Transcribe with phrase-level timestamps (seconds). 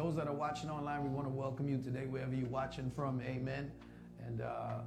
[0.00, 3.20] Those that are watching online, we want to welcome you today, wherever you're watching from.
[3.20, 3.70] Amen.
[4.26, 4.78] And uh,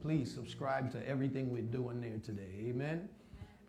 [0.00, 2.48] please subscribe to everything we're doing there today.
[2.70, 3.06] Amen.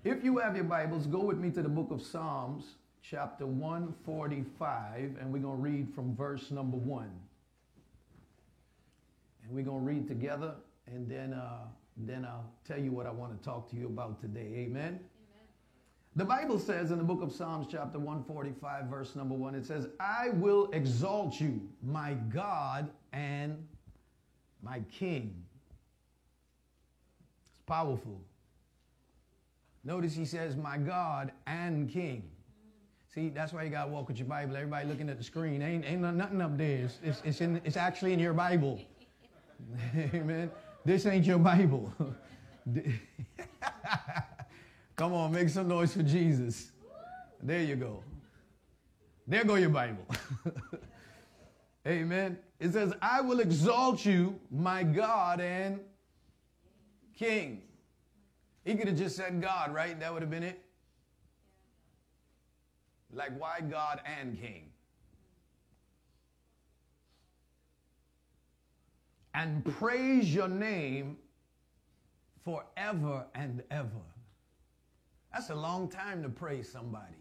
[0.06, 5.18] If you have your Bibles, go with me to the book of Psalms, chapter 145,
[5.20, 7.12] and we're going to read from verse number 1.
[9.44, 10.54] And we're going to read together,
[10.88, 11.66] and then, uh,
[11.98, 14.66] then I'll tell you what I want to talk to you about today.
[14.66, 15.02] Amen.
[16.18, 19.88] The Bible says in the book of Psalms, chapter 145, verse number 1, it says,
[20.00, 23.68] I will exalt you, my God and
[24.64, 25.36] my King.
[27.52, 28.22] It's powerful.
[29.84, 32.24] Notice he says, my God and King.
[33.14, 34.56] See, that's why you got to walk with your Bible.
[34.56, 35.62] Everybody looking at the screen.
[35.62, 36.86] Ain't, ain't nothing up there.
[36.86, 38.80] It's, it's, it's, in, it's actually in your Bible.
[40.14, 40.50] Amen.
[40.86, 41.94] This ain't your Bible.
[44.96, 46.72] Come on, make some noise for Jesus.
[47.44, 48.02] There you go.
[49.28, 50.06] There go your Bible.
[51.88, 52.38] Amen.
[52.60, 55.80] It says, I will exalt you, my God and
[57.18, 57.62] King.
[58.64, 60.00] He could have just said God, right?
[60.00, 60.62] That would have been it.
[63.14, 64.72] Like, why God and King?
[69.34, 71.18] And praise your name
[72.44, 74.02] forever and ever.
[75.36, 77.18] That's a long time to praise somebody.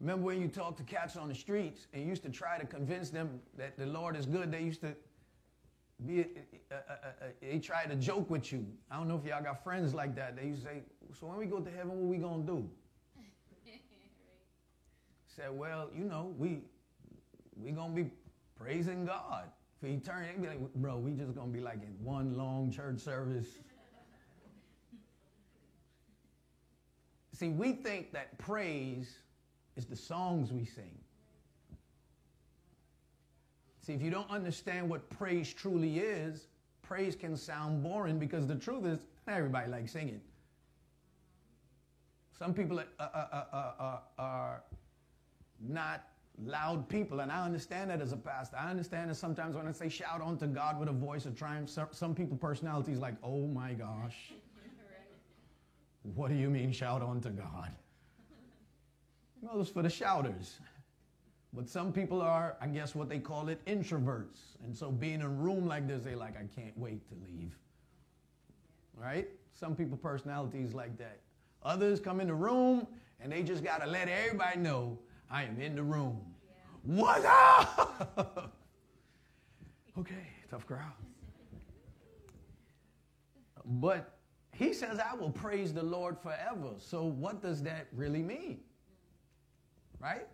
[0.00, 2.64] Remember when you talked to cats on the streets and you used to try to
[2.64, 4.50] convince them that the Lord is good?
[4.50, 4.94] They used to
[6.06, 6.20] be,
[6.72, 8.66] uh, uh, uh they tried to joke with you.
[8.90, 10.36] I don't know if y'all got friends like that.
[10.36, 10.82] They used to say,
[11.20, 12.70] So when we go to heaven, what we going to do?
[15.36, 16.60] Said, Well, you know, we
[17.62, 18.10] we going to be
[18.58, 19.44] praising God
[19.82, 20.32] for eternity.
[20.32, 23.48] They'd be like, Bro, we just going to be like in one long church service
[27.44, 29.18] See, we think that praise
[29.76, 30.98] is the songs we sing.
[33.82, 36.46] See, if you don't understand what praise truly is,
[36.80, 40.22] praise can sound boring because the truth is, not everybody likes singing.
[42.38, 44.62] Some people are, are,
[45.60, 46.04] not
[46.42, 48.56] loud people, and I understand that as a pastor.
[48.56, 51.68] I understand that sometimes when I say shout unto God with a voice of triumph,
[51.68, 54.32] some, some people personalities like, oh my gosh.
[56.04, 57.70] What do you mean, shout unto God?
[59.40, 60.58] Well, it's for the shouters.
[61.54, 64.56] But some people are, I guess, what they call it, introverts.
[64.64, 67.56] And so being in a room like this, they're like, I can't wait to leave.
[68.94, 69.28] Right?
[69.52, 71.20] Some people personalities like that.
[71.62, 72.86] Others come in the room
[73.20, 74.98] and they just got to let everybody know
[75.30, 76.20] I am in the room.
[76.44, 77.02] Yeah.
[77.02, 78.52] What's up?
[79.98, 80.92] okay, tough crowd.
[83.64, 84.18] But
[84.54, 86.70] he says, I will praise the Lord forever.
[86.78, 88.60] So, what does that really mean?
[90.00, 90.26] Right?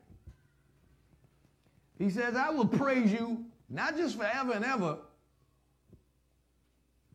[1.99, 4.99] He says, I will praise you not just forever and ever,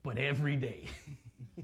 [0.04, 0.88] but every day.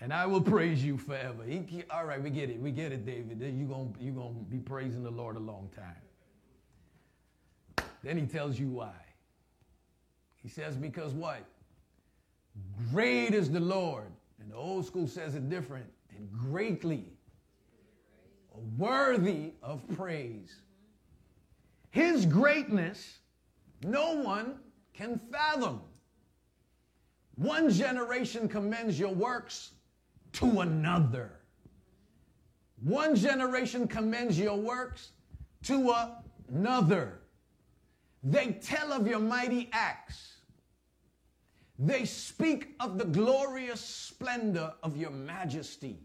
[0.00, 1.42] and I will praise you forever.
[1.44, 2.60] He, all right, we get it.
[2.60, 3.40] We get it, David.
[3.40, 5.96] You're going you gonna be praising the Lord a long time.
[8.02, 8.92] Then he tells you why.
[10.42, 11.44] He says, because what?
[12.90, 14.12] Great is the Lord.
[14.40, 15.86] And the old school says it different.
[16.16, 17.12] And greatly
[18.76, 20.60] worthy of praise.
[21.90, 23.18] His greatness,
[23.82, 24.56] no one
[24.94, 25.80] can fathom.
[27.36, 29.72] One generation commends your works
[30.34, 31.30] to another.
[32.82, 35.10] One generation commends your works
[35.64, 35.94] to
[36.48, 37.20] another.
[38.22, 40.31] They tell of your mighty acts.
[41.78, 45.98] They speak of the glorious splendor of your majesty.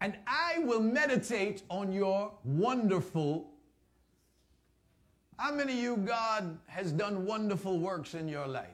[0.00, 3.50] And I will meditate on your wonderful.
[5.38, 8.66] How many of you, God has done wonderful works in your life?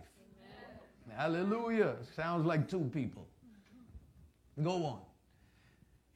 [1.06, 1.19] Amen.
[1.19, 1.96] Hallelujah.
[2.16, 3.26] Sounds like two people.
[4.62, 5.00] Go on.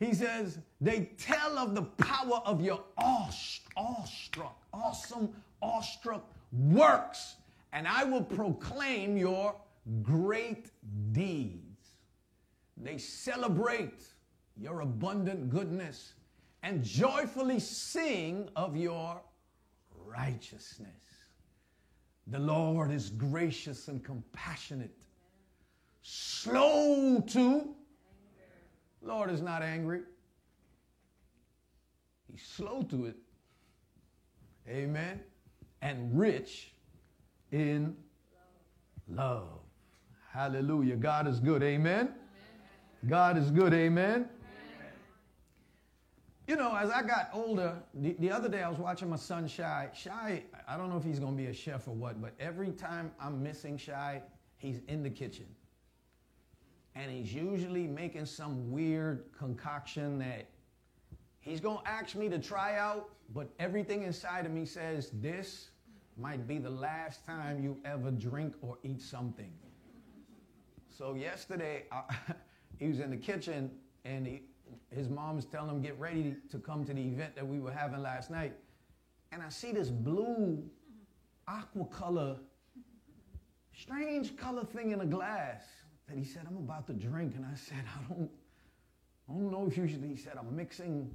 [0.01, 5.29] He says, they tell of the power of your awestruck, awesome,
[5.63, 7.37] awestruck works
[7.73, 9.55] and I will proclaim your
[10.03, 10.71] great
[11.13, 11.91] deeds.
[12.77, 14.05] They celebrate
[14.57, 16.15] your abundant goodness
[16.63, 19.21] and joyfully sing of your
[20.05, 20.89] righteousness.
[22.29, 24.97] The Lord is gracious and compassionate,
[26.03, 27.75] slow to.
[29.01, 30.03] Lord is not angry.
[32.31, 33.17] He's slow to it.
[34.69, 35.21] Amen.
[35.81, 36.73] And rich
[37.53, 37.95] in
[39.09, 39.61] love.
[40.33, 40.97] Hallelujah.
[40.97, 41.63] God is good.
[41.63, 42.15] Amen.
[43.07, 43.75] God is good.
[43.75, 44.15] Amen.
[44.15, 44.29] Amen.
[46.47, 49.47] you know, as I got older, the, the other day I was watching my son
[49.47, 49.91] Shy.
[49.93, 53.13] Shy, I don't know if he's gonna be a chef or what, but every time
[53.21, 54.23] I'm missing Shy,
[54.57, 55.47] he's in the kitchen.
[56.95, 60.47] And he's usually making some weird concoction that
[61.41, 65.72] he's gonna ask me to try out, but everything inside of me says this
[66.17, 69.53] might be the last time you ever drink or eat something.
[70.91, 72.03] So yesterday, I,
[72.79, 73.71] he was in the kitchen
[74.05, 74.43] and he,
[74.91, 78.03] his mom's telling him get ready to come to the event that we were having
[78.03, 78.55] last night.
[79.33, 80.63] And I see this blue
[81.49, 82.37] aqua color,
[83.75, 85.63] strange color thing in a glass
[86.09, 87.35] that he said, I'm about to drink.
[87.37, 88.31] And I said, I don't,
[89.29, 90.05] I don't know if you should.
[90.05, 91.11] he said I'm mixing.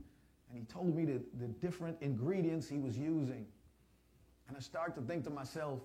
[0.50, 3.46] And he told me the, the different ingredients he was using.
[4.48, 5.80] And I start to think to myself,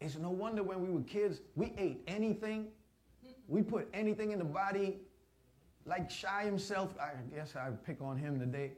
[0.00, 2.68] it's no wonder when we were kids, we ate anything.
[3.48, 4.98] We put anything in the body.
[5.86, 8.72] Like Shy himself, I guess I pick on him today.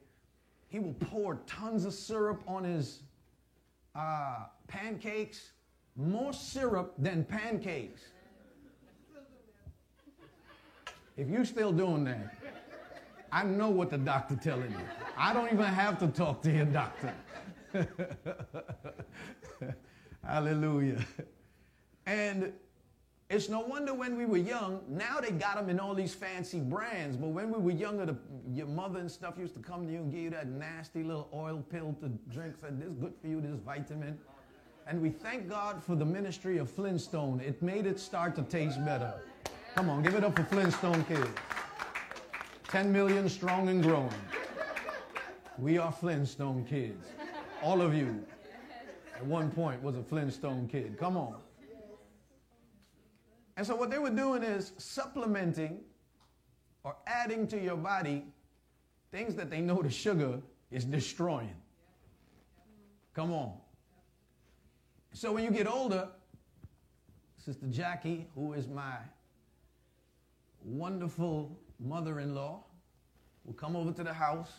[0.68, 3.00] He will pour tons of syrup on his
[3.94, 5.52] uh, pancakes,
[5.96, 8.02] more syrup than pancakes.
[11.16, 12.34] If you're still doing that,
[13.32, 14.86] I know what the doctor telling you.
[15.16, 17.14] I don't even have to talk to your doctor.
[20.26, 21.04] Hallelujah.
[22.06, 22.52] And
[23.28, 26.60] it's no wonder when we were young, now they got them in all these fancy
[26.60, 27.16] brands.
[27.16, 28.16] But when we were younger, the,
[28.52, 31.28] your mother and stuff used to come to you and give you that nasty little
[31.34, 32.54] oil pill to drink.
[32.60, 34.16] Said, this is good for you, this vitamin.
[34.86, 37.40] And we thank God for the ministry of Flintstone.
[37.40, 39.14] It made it start to taste better.
[39.74, 41.28] Come on, give it up for Flintstone kids.
[42.68, 44.08] 10 million strong and growing.
[45.58, 47.08] We are Flintstone kids.
[47.62, 48.24] All of you
[49.14, 50.98] at one point was a Flintstone kid.
[50.98, 51.36] Come on.
[53.56, 55.80] And so what they were doing is supplementing
[56.84, 58.24] or adding to your body
[59.10, 61.54] things that they know the sugar is destroying.
[63.14, 63.54] Come on.
[65.12, 66.08] So when you get older,
[67.38, 68.96] Sister Jackie, who is my
[70.62, 72.62] wonderful mother-in-law,
[73.44, 74.52] will come over to the house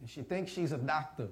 [0.00, 1.28] and she thinks she's a doctor.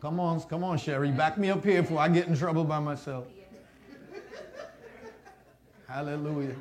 [0.00, 1.10] Come on, come on, Sherry.
[1.10, 3.26] Back me up here before I get in trouble by myself.
[5.88, 6.54] Hallelujah.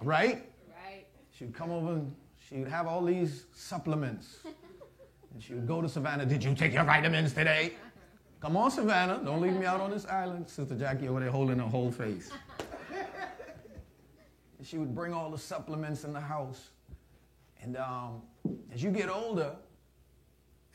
[0.00, 0.48] Right?
[0.70, 1.06] Right.
[1.30, 4.38] She'd come over and she'd have all these supplements.
[5.34, 7.74] And she would go to Savannah, Did you take your vitamins today?
[8.40, 9.20] Come on, Savannah.
[9.22, 10.48] Don't leave me out on this island.
[10.48, 12.30] Sister Jackie over there holding her whole face.
[14.58, 16.70] and she would bring all the supplements in the house.
[17.60, 18.22] And um,
[18.72, 19.52] as you get older,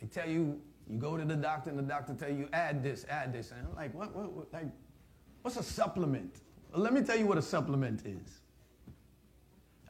[0.01, 0.59] they tell you
[0.89, 3.51] you go to the doctor, and the doctor tell you, add this, add this.
[3.51, 4.67] And I'm like, what, what, what like,
[5.43, 6.37] what's a supplement?
[6.73, 8.39] Well, let me tell you what a supplement is.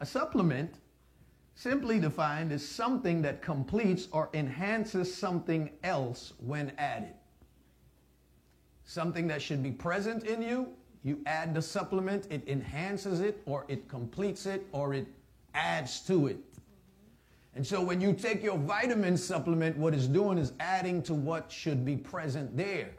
[0.02, 0.76] A supplement,
[1.56, 7.14] simply defined, is something that completes or enhances something else when added.
[8.84, 10.70] Something that should be present in you,
[11.04, 15.08] you add the supplement, it enhances it, or it completes it, or it
[15.54, 16.38] adds to it.
[17.60, 21.52] And so when you take your vitamin supplement, what it's doing is adding to what
[21.52, 22.92] should be present there.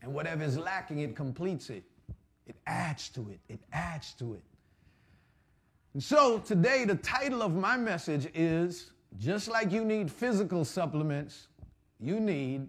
[0.00, 1.82] And whatever is lacking, it completes it.
[2.46, 3.40] It adds to it.
[3.48, 4.44] It adds to it.
[5.92, 11.48] And so today, the title of my message is just like you need physical supplements,
[11.98, 12.68] you need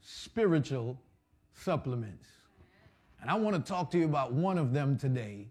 [0.00, 0.98] spiritual
[1.52, 2.26] supplements.
[3.20, 5.48] And I want to talk to you about one of them today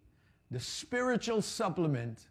[0.49, 2.28] the spiritual supplement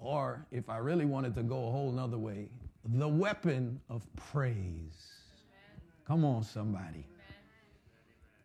[0.00, 2.48] or if I really wanted to go a whole nother way,
[2.96, 4.56] the weapon of praise.
[4.56, 5.80] Amen.
[6.06, 7.04] Come on, somebody.
[7.06, 7.06] Amen.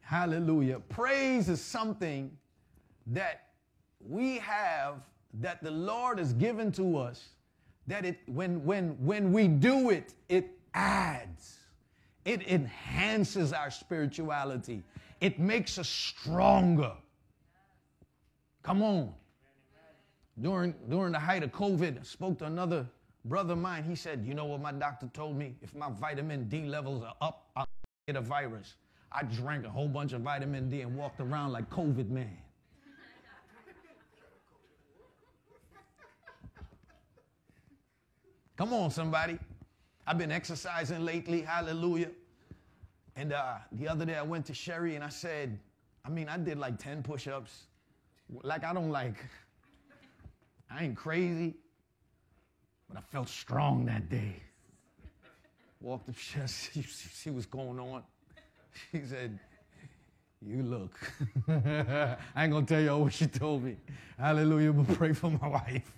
[0.02, 0.82] Hallelujah.
[0.90, 2.30] Praise is something
[3.08, 3.48] that
[4.00, 4.98] we have
[5.36, 7.30] that the Lord has given to us
[7.88, 11.58] that it when when when we do it it adds
[12.24, 14.82] it enhances our spirituality
[15.22, 16.94] it makes us stronger
[18.64, 19.14] come on
[20.42, 22.88] during, during the height of COVID, I spoke to another
[23.24, 23.84] brother of mine.
[23.84, 25.56] He said, You know what my doctor told me?
[25.62, 27.68] If my vitamin D levels are up, I'll
[28.08, 28.76] get a virus.
[29.12, 32.38] I drank a whole bunch of vitamin D and walked around like COVID man.
[38.58, 39.38] Come on, somebody.
[40.08, 42.12] I've been exercising lately, hallelujah.
[43.18, 45.60] And uh, the other day I went to Sherry and I said,
[46.06, 47.68] I mean, I did like 10 push ups.
[48.44, 49.16] Like, I don't like,
[50.70, 51.56] I ain't crazy,
[52.88, 54.36] but I felt strong that day.
[55.82, 58.04] Walked up, she, see what's going on.
[58.92, 59.40] She said,
[60.42, 61.00] You look.
[61.48, 63.78] I ain't gonna tell you all what she told me.
[64.18, 65.92] Hallelujah, but pray for my wife.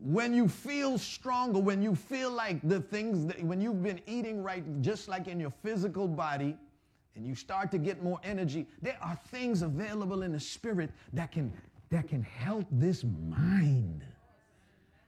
[0.00, 4.42] when you feel stronger, when you feel like the things that, when you've been eating
[4.42, 6.56] right, just like in your physical body,
[7.18, 11.32] and you start to get more energy, there are things available in the spirit that
[11.32, 11.52] can
[11.90, 14.04] that can help this mind.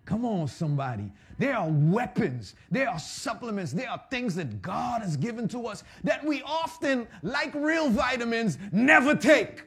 [0.06, 1.12] Come on, somebody.
[1.38, 5.84] There are weapons, there are supplements, there are things that God has given to us
[6.04, 9.62] that we often, like real vitamins, never take.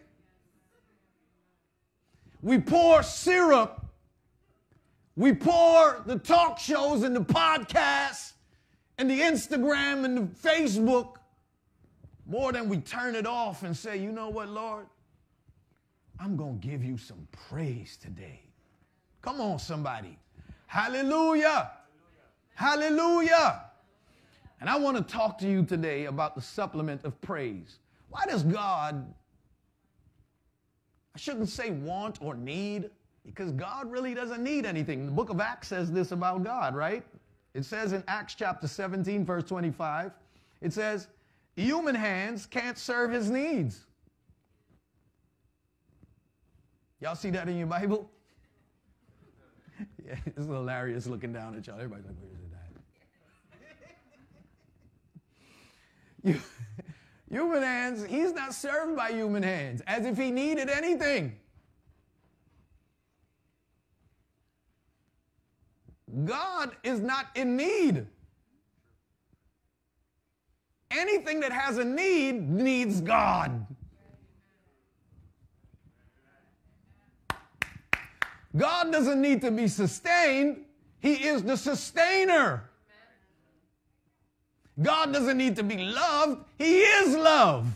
[2.42, 3.84] We pour syrup
[5.16, 8.34] we pour the talk shows and the podcasts
[8.98, 11.18] and the Instagram and the Facebook
[12.26, 14.86] more than we turn it off and say, you know what, Lord?
[16.20, 18.42] I'm going to give you some praise today.
[19.22, 20.18] Come on, somebody.
[20.68, 21.72] Hallelujah.
[22.56, 23.66] Hallelujah.
[24.62, 27.80] And I want to talk to you today about the supplement of praise.
[28.10, 29.14] Why does God,
[31.16, 32.90] I shouldn't say want or need,
[33.26, 35.06] because God really doesn't need anything.
[35.06, 37.04] The book of Acts says this about God, right?
[37.54, 40.12] It says in Acts chapter 17, verse 25,
[40.62, 41.08] it says,
[41.56, 43.86] human hands can't serve his needs.
[47.00, 48.10] Y'all see that in your Bible?
[50.06, 51.76] yeah, it's hilarious looking down at y'all.
[51.76, 52.40] Everybody's like, where's
[56.26, 56.42] it at?
[57.30, 61.36] human hands, he's not served by human hands as if he needed anything.
[66.26, 68.06] God is not in need.
[70.98, 73.66] Anything that has a need needs God.
[78.56, 80.66] God doesn't need to be sustained,
[81.00, 82.70] He is the sustainer.
[84.82, 87.68] God doesn't need to be loved, He is love.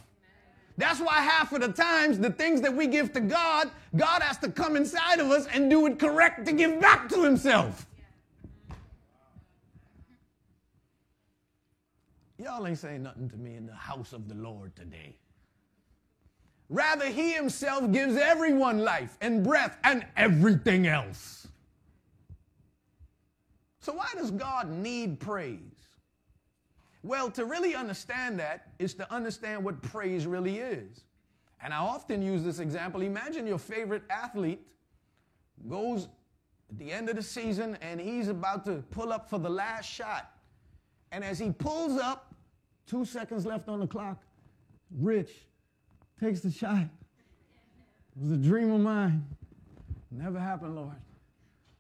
[0.78, 4.38] That's why half of the times the things that we give to God, God has
[4.40, 7.87] to come inside of us and do it correct to give back to Himself.
[12.38, 15.18] Y'all ain't saying nothing to me in the house of the Lord today.
[16.70, 21.48] Rather, He Himself gives everyone life and breath and everything else.
[23.80, 25.60] So, why does God need praise?
[27.04, 31.06] Well, to really understand that is to understand what praise really is.
[31.62, 33.02] And I often use this example.
[33.02, 34.62] Imagine your favorite athlete
[35.70, 36.10] goes
[36.70, 39.90] at the end of the season and he's about to pull up for the last
[39.90, 40.32] shot.
[41.12, 42.27] And as he pulls up,
[42.88, 44.22] Two seconds left on the clock.
[44.98, 45.32] Rich
[46.20, 46.84] takes the shot.
[46.84, 49.26] It was a dream of mine.
[50.10, 50.96] Never happened, Lord.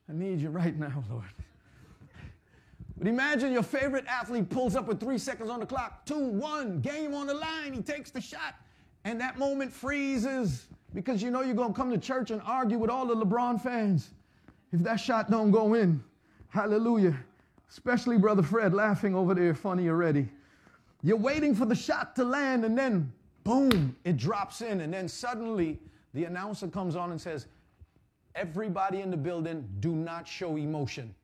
[0.10, 1.24] I need you right now, Lord.
[2.98, 6.82] But imagine your favorite athlete pulls up with three seconds on the clock, two, one,
[6.82, 7.74] game on the line.
[7.74, 8.56] He takes the shot,
[9.06, 12.78] and that moment freezes because you know you're going to come to church and argue
[12.78, 14.10] with all the LeBron fans
[14.72, 16.04] if that shot don't go in.
[16.50, 17.16] Hallelujah.
[17.70, 20.28] Especially Brother Fred laughing over there, funny already.
[21.04, 23.12] You're waiting for the shot to land, and then
[23.44, 24.82] boom, it drops in.
[24.82, 25.80] And then suddenly
[26.14, 27.48] the announcer comes on and says,
[28.36, 31.16] Everybody in the building, do not show emotion.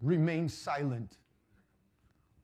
[0.00, 1.16] Remain silent.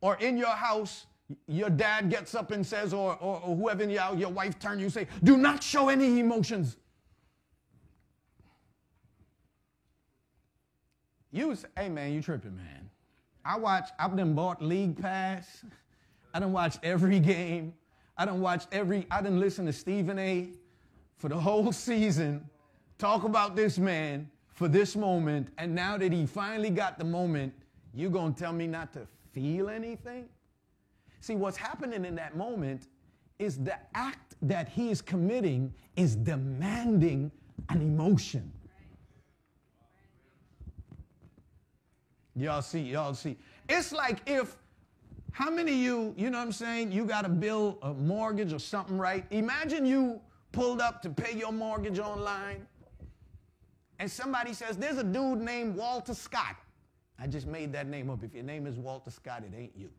[0.00, 1.06] Or in your house,
[1.46, 4.90] your dad gets up and says, or, or, or whoever your, your wife turns, you
[4.90, 6.76] say, do not show any emotions.
[11.32, 12.83] You say, hey man, you tripping, man.
[13.44, 15.64] I watch, I've done bought League Pass.
[16.32, 17.74] I done watched every game.
[18.16, 20.48] I done watch every, I done listen to Stephen A.
[21.18, 22.48] for the whole season
[22.98, 25.48] talk about this man for this moment.
[25.58, 27.52] And now that he finally got the moment,
[27.92, 30.28] you gonna tell me not to feel anything?
[31.20, 32.88] See, what's happening in that moment
[33.38, 37.30] is the act that he is committing is demanding
[37.68, 38.52] an emotion.
[42.36, 43.36] Y'all see, y'all see.
[43.68, 44.56] It's like if,
[45.32, 48.52] how many of you, you know what I'm saying, you got to bill a mortgage
[48.52, 49.24] or something, right?
[49.30, 50.20] Imagine you
[50.52, 52.66] pulled up to pay your mortgage online
[53.98, 56.56] and somebody says, there's a dude named Walter Scott.
[57.18, 58.24] I just made that name up.
[58.24, 59.90] If your name is Walter Scott, it ain't you.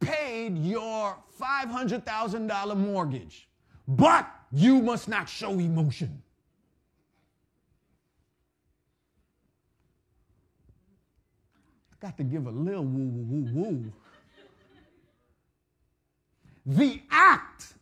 [0.00, 3.48] Paid your $500,000 mortgage,
[3.86, 6.22] but you must not show emotion.
[12.00, 13.92] Got to give a little woo woo woo woo.
[16.66, 17.74] The act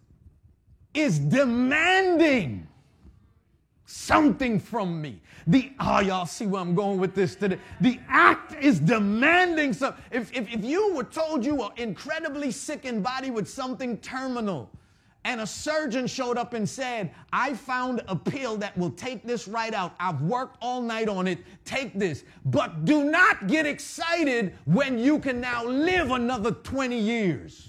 [0.95, 2.67] is demanding
[3.85, 5.21] something from me.
[5.47, 7.59] The oh, y'all see where I'm going with this today.
[7.81, 10.03] The act is demanding something.
[10.11, 14.71] If, if, if you were told you were incredibly sick in body with something terminal,
[15.25, 19.49] and a surgeon showed up and said, I found a pill that will take this
[19.49, 19.95] right out.
[20.01, 21.39] I've worked all night on it.
[21.65, 22.25] Take this.
[22.45, 27.69] But do not get excited when you can now live another 20 years.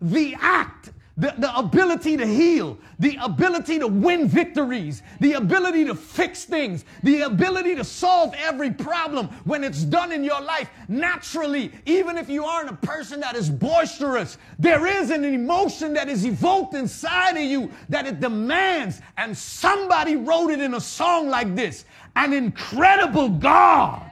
[0.00, 5.94] The act the, the ability to heal, the ability to win victories, the ability to
[5.94, 11.72] fix things, the ability to solve every problem when it's done in your life naturally,
[11.84, 16.24] even if you aren't a person that is boisterous, there is an emotion that is
[16.24, 19.02] evoked inside of you that it demands.
[19.18, 21.84] And somebody wrote it in a song like this
[22.16, 24.10] An incredible God.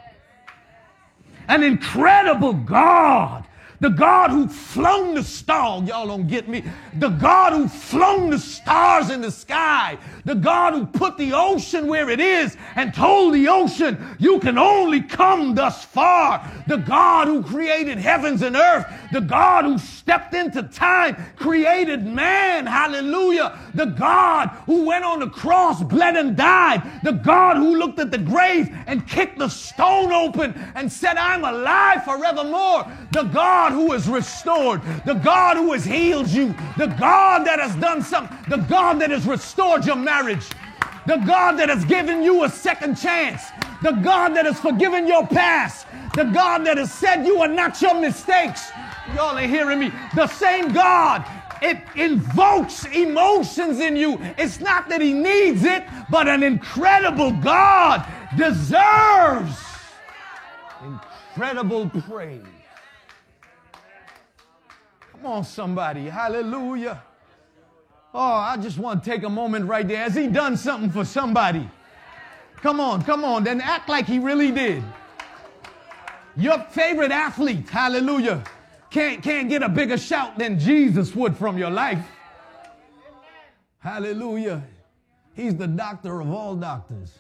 [1.49, 3.48] An incredible God
[3.81, 6.65] the God who flung the star, y'all don't get me.
[6.99, 9.99] The God who flung the stars in the sky.
[10.29, 14.59] The God who put the ocean where it is and told the ocean, you can
[14.59, 16.47] only come thus far.
[16.67, 18.85] The God who created heavens and earth.
[19.11, 22.67] The God who stepped into time, created man.
[22.67, 23.59] Hallelujah.
[23.73, 26.83] The God who went on the cross, bled and died.
[27.03, 31.43] The God who looked at the grave and kicked the stone open and said, I'm
[31.43, 32.87] alive forevermore.
[33.13, 37.75] The God who has restored, the God who has healed you, the God that has
[37.77, 40.18] done something, the God that has restored your marriage,
[41.07, 43.43] the God that has given you a second chance,
[43.83, 47.81] the God that has forgiven your past, the God that has said you are not
[47.81, 48.71] your mistakes.
[49.15, 49.93] Y'all are hearing me.
[50.15, 51.25] The same God
[51.61, 54.19] it invokes emotions in you.
[54.37, 58.07] It's not that he needs it, but an incredible God
[58.37, 59.57] deserves
[60.85, 62.43] incredible praise.
[65.13, 66.05] Come on, somebody.
[66.09, 67.03] Hallelujah.
[68.15, 69.99] Oh, I just want to take a moment right there.
[69.99, 71.69] Has he done something for somebody?
[72.57, 73.45] Come on, come on.
[73.45, 74.83] Then act like he really did.
[76.37, 78.45] Your favorite athlete, hallelujah,
[78.91, 82.05] can't, can't get a bigger shout than Jesus would from your life.
[83.81, 84.63] Hallelujah.
[85.35, 87.19] He's the doctor of all doctors.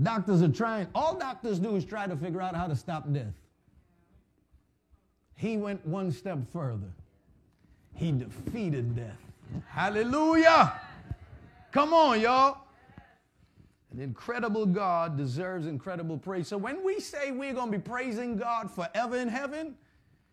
[0.00, 3.32] Doctors are trying, all doctors do is try to figure out how to stop death.
[5.36, 6.90] He went one step further.
[7.94, 9.16] He defeated death.
[9.68, 10.80] Hallelujah.
[11.72, 12.58] Come on, y'all.
[13.92, 16.48] An incredible God deserves incredible praise.
[16.48, 19.76] So when we say we're going to be praising God forever in heaven,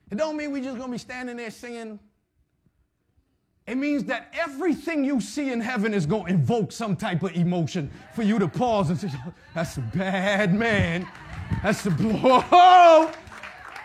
[0.09, 1.99] it don't mean we're just going to be standing there singing.
[3.67, 7.35] It means that everything you see in heaven is going to invoke some type of
[7.35, 9.11] emotion for you to pause and say,
[9.53, 11.07] that's a bad man.
[11.61, 13.11] That's a, whoa,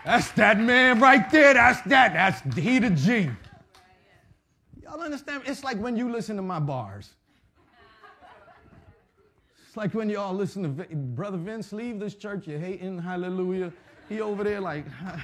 [0.03, 1.53] that's that man right there.
[1.53, 2.13] That's that.
[2.13, 3.29] That's he the G.
[4.97, 5.43] Y'all understand?
[5.45, 7.11] It's like when you listen to my bars.
[9.67, 13.71] It's like when y'all listen to Brother Vince leave this church, you're hating, hallelujah.
[14.09, 14.85] He over there like,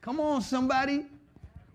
[0.00, 1.04] come on, somebody.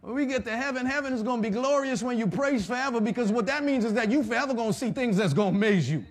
[0.01, 2.99] When we get to heaven, heaven is going to be glorious when you praise forever
[2.99, 5.57] because what that means is that you forever going to see things that's going to
[5.57, 6.03] amaze you.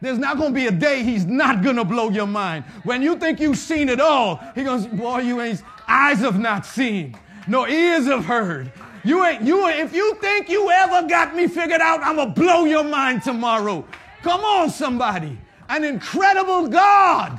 [0.00, 2.64] There's not going to be a day he's not going to blow your mind.
[2.84, 6.64] When you think you've seen it all, he goes, boy, you ain't, eyes have not
[6.64, 7.16] seen,
[7.48, 8.72] no ears have heard.
[9.04, 12.64] You ain't, you if you think you ever got me figured out, I'm to blow
[12.64, 13.84] your mind tomorrow.
[14.22, 15.38] Come on, somebody.
[15.68, 17.38] An incredible God.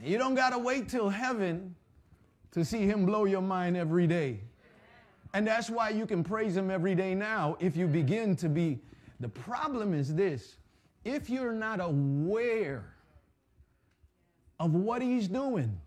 [0.00, 1.74] You don't got to wait till heaven
[2.52, 4.40] to see him blow your mind every day.
[5.34, 8.78] And that's why you can praise him every day now if you begin to be.
[9.20, 10.56] The problem is this
[11.04, 12.94] if you're not aware
[14.60, 15.80] of what he's doing,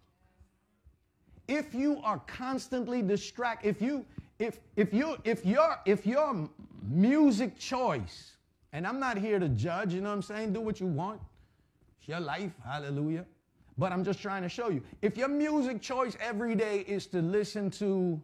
[1.51, 4.05] if you are constantly distracted, if you
[4.39, 6.49] if if you if your if your
[6.89, 8.31] music choice,
[8.71, 10.53] and I'm not here to judge, you know what I'm saying?
[10.53, 11.19] Do what you want.
[11.99, 13.25] It's your life, hallelujah.
[13.77, 14.81] But I'm just trying to show you.
[15.01, 18.21] If your music choice every day is to listen to,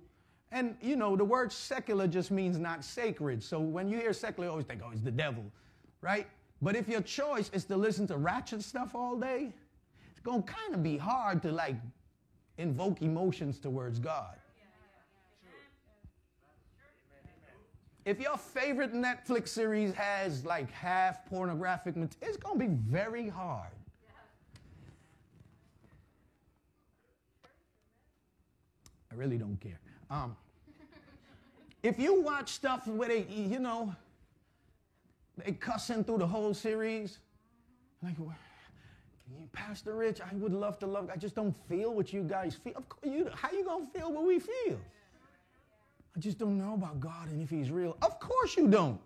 [0.54, 3.44] and you know, the word secular just means not sacred.
[3.44, 5.44] So when you hear secular, you always think, oh, it's the devil,
[6.00, 6.28] right?
[6.62, 9.52] But if your choice is to listen to ratchet stuff all day,
[10.12, 11.76] it's to kind of be hard to like
[12.58, 14.36] invoke emotions towards God.
[18.06, 23.28] If your favorite Netflix series has like half pornographic material, it's going to be very
[23.28, 23.72] hard.
[29.12, 29.80] I really don't care.
[30.10, 30.38] Um,
[31.84, 33.94] if you watch stuff where they, you know,
[35.46, 37.20] they cussing through the whole series.
[38.02, 38.16] Like,
[39.52, 41.10] Pastor Rich, I would love to love.
[41.12, 42.74] I just don't feel what you guys feel.
[42.76, 44.80] Of course, you, how you gonna feel what we feel?
[46.16, 47.98] I just don't know about God and if He's real.
[48.02, 49.00] Of course you don't.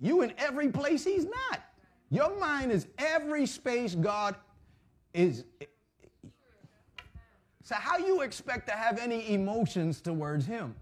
[0.00, 1.60] You in every place He's not.
[2.10, 4.36] Your mind is every space God
[5.12, 5.44] is.
[7.62, 10.74] So, how you expect to have any emotions towards Him?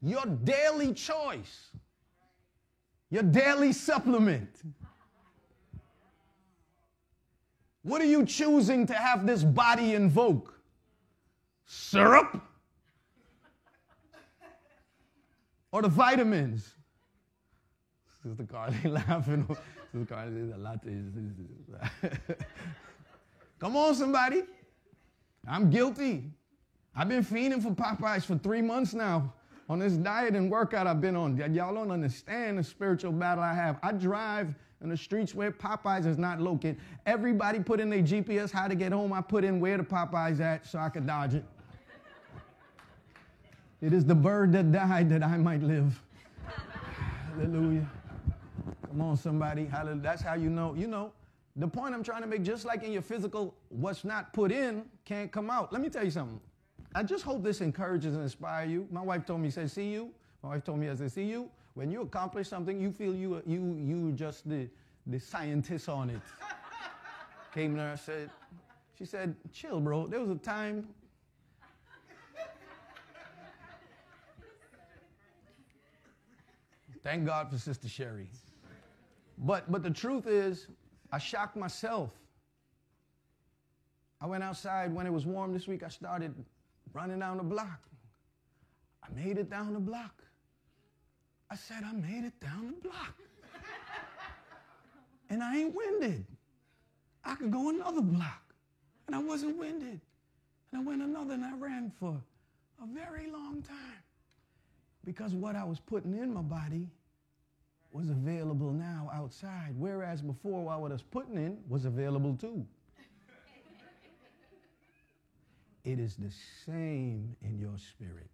[0.00, 1.70] Your daily choice,
[3.10, 4.48] your daily supplement.
[7.82, 10.60] What are you choosing to have this body invoke?
[11.66, 12.42] Syrup?
[15.70, 16.74] Or the vitamins?
[18.22, 19.46] Sister Carly laughing.
[19.92, 20.80] Sister Carly, a lot
[23.58, 24.42] Come on, somebody.
[25.46, 26.24] I'm guilty.
[26.94, 29.32] I've been fiending for Popeyes for three months now
[29.68, 31.36] on this diet and workout I've been on.
[31.36, 33.78] Y'all don't understand the spiritual battle I have.
[33.82, 36.78] I drive in the streets where Popeyes is not located.
[37.06, 39.12] Everybody put in their GPS how to get home.
[39.12, 41.44] I put in where the Popeyes at so I could dodge it.
[43.80, 46.00] It is the bird that died that I might live.
[47.34, 47.88] Hallelujah.
[48.88, 49.66] Come on, somebody.
[49.66, 50.02] Hallelujah.
[50.02, 50.74] That's how you know.
[50.74, 51.12] You know,
[51.54, 54.84] the point I'm trying to make, just like in your physical, what's not put in
[55.04, 55.72] can't come out.
[55.72, 56.40] Let me tell you something.
[56.94, 58.88] I just hope this encourages and inspires you.
[58.90, 60.10] My wife told me, said, see you.
[60.42, 61.50] My wife told me, I said, see you.
[61.78, 64.68] When you accomplish something, you feel you you you just the
[65.06, 66.20] the scientist on it.
[67.54, 68.30] Came there, said,
[68.98, 70.08] she said, chill, bro.
[70.08, 70.88] There was a time.
[77.04, 78.26] Thank God for Sister Sherry.
[79.38, 80.66] But but the truth is,
[81.12, 82.10] I shocked myself.
[84.20, 85.84] I went outside when it was warm this week.
[85.84, 86.34] I started
[86.92, 87.86] running down the block.
[89.00, 90.24] I made it down the block.
[91.50, 93.14] I said, I made it down the block.
[95.30, 96.26] and I ain't winded.
[97.24, 98.54] I could go another block.
[99.06, 100.00] And I wasn't winded.
[100.72, 102.20] And I went another and I ran for
[102.82, 104.02] a very long time.
[105.04, 106.86] Because what I was putting in my body
[107.92, 112.66] was available now outside, whereas before what I was putting in was available too.
[115.84, 116.30] it is the
[116.66, 118.28] same in your spirit.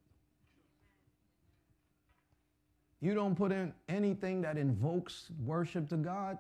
[3.05, 6.39] You don't put in anything that invokes worship to God.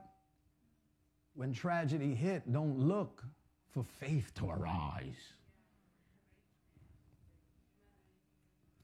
[1.35, 3.22] When tragedy hit, don't look
[3.68, 5.35] for faith to arise.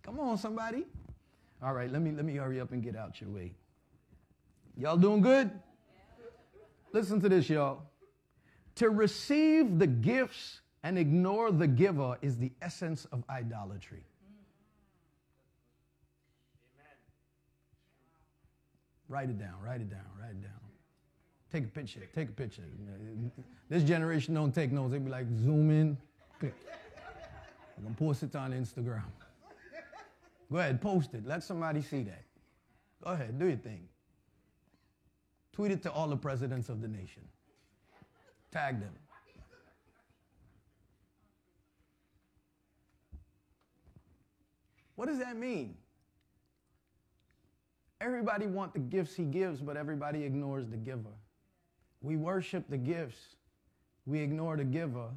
[0.02, 0.84] Come on, somebody.
[1.62, 3.54] All right, let me let me hurry up and get out your way.
[4.76, 5.50] Y'all doing good?
[6.92, 7.84] Listen to this, y'all.
[8.74, 14.04] To receive the gifts and ignore the giver is the essence of idolatry.
[19.10, 20.52] Write it down, write it down, write it down.
[21.52, 22.62] Take a picture, take a picture.
[23.68, 24.92] This generation don't take notes.
[24.92, 25.98] They be like, zoom in.
[26.40, 26.52] I'm
[27.82, 29.02] gonna post it on Instagram.
[30.50, 31.26] Go ahead, post it.
[31.26, 32.22] Let somebody see that.
[33.02, 33.88] Go ahead, do your thing.
[35.52, 37.22] Tweet it to all the presidents of the nation.
[38.52, 38.92] Tag them.
[44.94, 45.74] What does that mean?
[48.00, 51.14] Everybody want the gifts he gives, but everybody ignores the giver.
[52.00, 53.36] We worship the gifts.
[54.06, 55.08] We ignore the giver.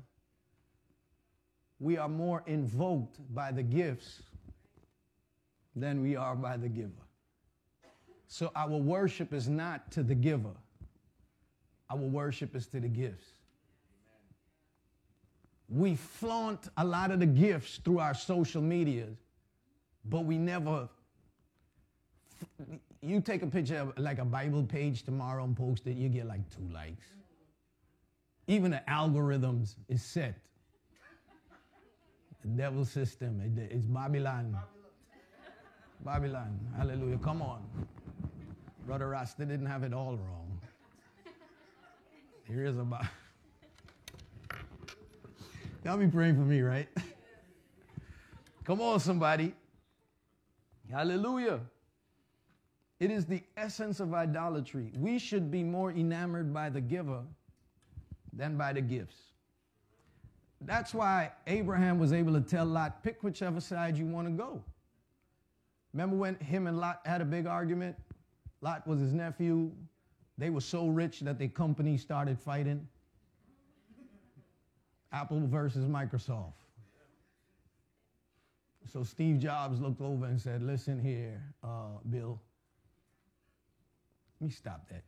[1.80, 4.22] We are more invoked by the gifts
[5.76, 6.91] than we are by the giver.
[8.28, 10.56] So our worship is not to the giver.
[11.89, 13.28] Our worship is to the gifts.
[15.69, 19.08] We flaunt a lot of the gifts through our social media,
[20.06, 20.89] but we never
[23.01, 26.25] you take a picture of like a Bible page tomorrow and post it, you get
[26.25, 27.08] like two likes.
[28.47, 30.38] Even the algorithms is set.
[32.41, 34.58] The devil system, it's Babylon.
[36.03, 36.60] Babylon.
[36.75, 37.17] Hallelujah.
[37.17, 37.63] Come on.
[38.86, 40.60] Brother Rasta didn't have it all wrong.
[42.45, 43.06] Here is about.
[45.86, 46.89] Y'all be praying for me, right?
[48.65, 49.53] Come on, somebody.
[50.91, 51.62] Hallelujah.
[53.04, 54.89] It is the essence of idolatry.
[54.98, 57.20] We should be more enamored by the giver
[58.32, 59.18] than by the gifts.
[60.62, 64.63] That's why Abraham was able to tell Lot, pick whichever side you want to go.
[65.92, 67.98] Remember when him and Lot had a big argument?
[68.62, 69.70] Lot was his nephew.
[70.38, 72.88] They were so rich that their company started fighting.
[75.12, 76.54] Apple versus Microsoft.
[78.88, 82.39] So Steve Jobs looked over and said, Listen here, uh, Bill.
[84.43, 85.03] Me stop that.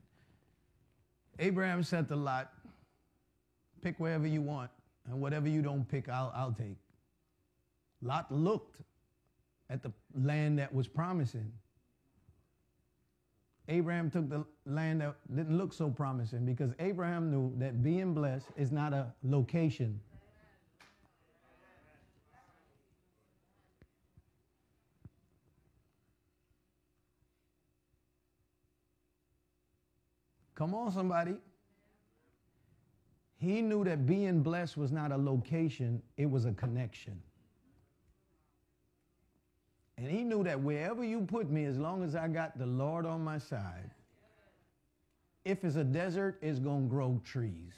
[1.40, 2.54] Abraham said to Lot,
[3.82, 4.72] Pick wherever you want,
[5.06, 6.78] and whatever you don't pick, I'll, I'll take.
[8.02, 8.80] Lot looked
[9.70, 11.52] at the land that was promising.
[13.68, 18.48] Abraham took the land that didn't look so promising because Abraham knew that being blessed
[18.56, 20.00] is not a location,
[30.56, 31.36] Come on, somebody.
[33.38, 37.22] He knew that being blessed was not a location, it was a connection.
[39.98, 43.06] And he knew that wherever you put me, as long as I got the Lord
[43.06, 43.92] on my side,
[45.44, 47.74] if it's a desert, it's going to grow trees.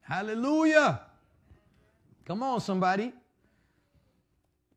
[0.00, 1.00] Hallelujah.
[2.26, 3.12] Come on, somebody.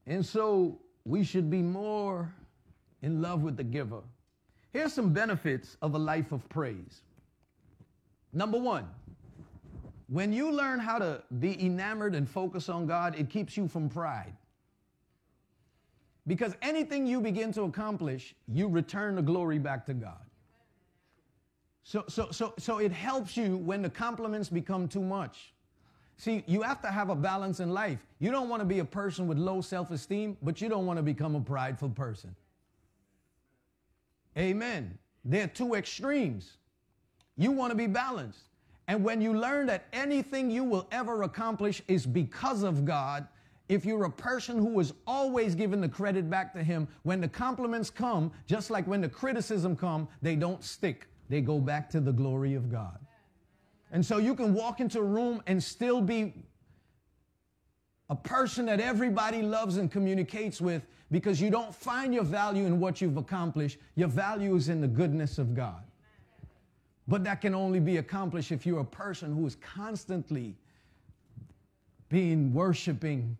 [0.06, 2.34] And so we should be more
[3.01, 4.01] in love with the giver.
[4.71, 7.01] Here's some benefits of a life of praise.
[8.33, 8.88] Number one,
[10.07, 13.89] when you learn how to be enamored and focus on God, it keeps you from
[13.89, 14.33] pride.
[16.27, 20.19] Because anything you begin to accomplish, you return the glory back to God.
[21.83, 25.53] So, so, so, so it helps you when the compliments become too much.
[26.17, 27.99] See, you have to have a balance in life.
[28.19, 30.97] You don't want to be a person with low self esteem, but you don't want
[30.97, 32.36] to become a prideful person.
[34.38, 34.97] Amen.
[35.26, 36.58] They're two extremes.
[37.38, 38.50] You want to be balanced.
[38.88, 43.28] And when you learn that anything you will ever accomplish is because of God,
[43.67, 47.28] if you're a person who is always giving the credit back to him, when the
[47.28, 51.08] compliments come, just like when the criticism come, they don't stick.
[51.30, 52.97] They go back to the glory of God.
[53.91, 56.34] And so you can walk into a room and still be
[58.10, 62.80] a person that everybody loves and communicates with because you don't find your value in
[62.80, 63.78] what you've accomplished.
[63.96, 65.84] Your value is in the goodness of God.
[67.08, 70.56] But that can only be accomplished if you're a person who is constantly
[72.10, 73.38] being worshiping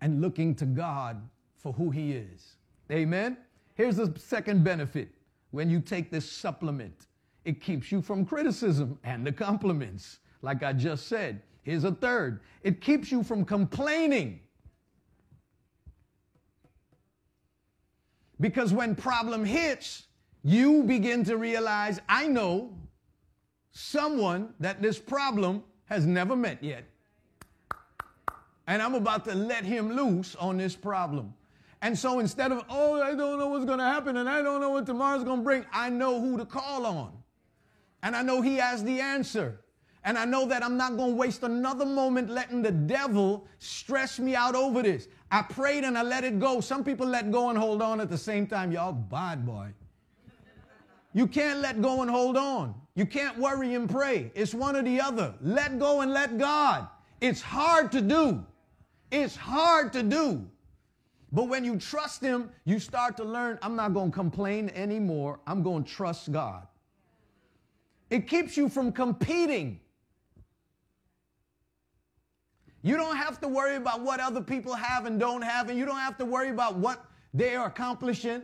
[0.00, 1.20] and looking to God
[1.56, 2.56] for who He is.
[2.90, 3.36] Amen?
[3.74, 5.08] Here's the second benefit
[5.50, 7.06] when you take this supplement
[7.44, 11.40] it keeps you from criticism and the compliments, like I just said.
[11.62, 14.40] Here's a third it keeps you from complaining.
[18.40, 20.06] Because when problem hits,
[20.42, 22.72] you begin to realize, I know
[23.72, 26.84] someone that this problem has never met yet.
[28.66, 31.34] And I'm about to let him loose on this problem.
[31.82, 34.60] And so instead of, oh, I don't know what's going to happen and I don't
[34.60, 37.12] know what tomorrow's going to bring, I know who to call on.
[38.02, 39.60] And I know he has the answer.
[40.04, 44.18] And I know that I'm not going to waste another moment letting the devil stress
[44.18, 45.08] me out over this.
[45.30, 46.60] I prayed and I let it go.
[46.60, 48.72] Some people let go and hold on at the same time.
[48.72, 49.68] Y'all bad boy.
[51.12, 52.74] You can't let go and hold on.
[52.94, 54.30] You can't worry and pray.
[54.34, 55.34] It's one or the other.
[55.40, 56.88] Let go and let God.
[57.20, 58.44] It's hard to do.
[59.10, 60.46] It's hard to do.
[61.32, 65.40] But when you trust Him, you start to learn I'm not going to complain anymore.
[65.46, 66.66] I'm going to trust God.
[68.08, 69.80] It keeps you from competing.
[72.82, 75.84] You don't have to worry about what other people have and don't have, and you
[75.84, 78.42] don't have to worry about what they are accomplishing.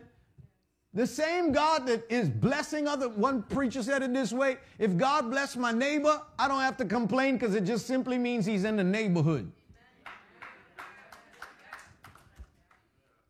[0.93, 5.29] The same God that is blessing other, one preacher said it this way if God
[5.29, 8.77] bless my neighbor, I don't have to complain because it just simply means he's in
[8.77, 9.51] the neighborhood.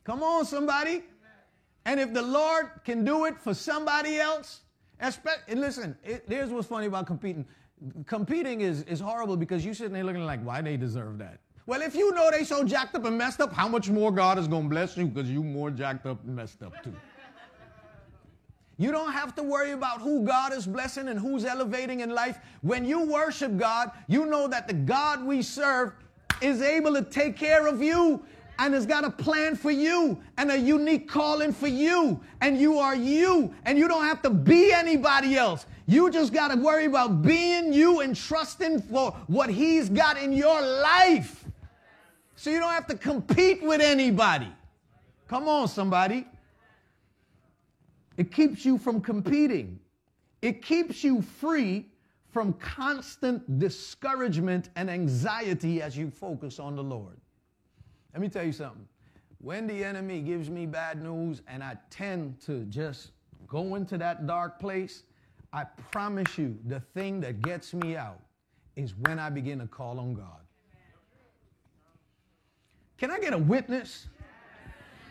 [0.04, 1.04] Come on, somebody.
[1.86, 4.62] And if the Lord can do it for somebody else,
[5.00, 7.46] and listen, it, here's what's funny about competing.
[8.06, 11.40] Competing is, is horrible because you're sitting there looking like, why they deserve that?
[11.68, 14.40] Well, if you know they so jacked up and messed up, how much more God
[14.40, 16.94] is going to bless you because you more jacked up and messed up too.
[18.78, 22.38] You don't have to worry about who God is blessing and who's elevating in life.
[22.62, 25.94] When you worship God, you know that the God we serve
[26.42, 28.24] is able to take care of you
[28.60, 32.20] and has got a plan for you and a unique calling for you.
[32.42, 35.66] And you are you, and you don't have to be anybody else.
[35.88, 40.34] You just got to worry about being you and trusting for what He's got in
[40.34, 41.46] your life.
[42.36, 44.52] So you don't have to compete with anybody.
[45.28, 46.28] Come on, somebody.
[48.18, 49.80] It keeps you from competing,
[50.42, 51.86] it keeps you free
[52.32, 57.18] from constant discouragement and anxiety as you focus on the Lord.
[58.14, 58.88] Let me tell you something.
[59.40, 63.12] When the enemy gives me bad news and I tend to just
[63.48, 65.04] go into that dark place,
[65.54, 68.20] I promise you the thing that gets me out
[68.76, 70.42] is when I begin to call on God.
[72.98, 74.08] Can I get a witness?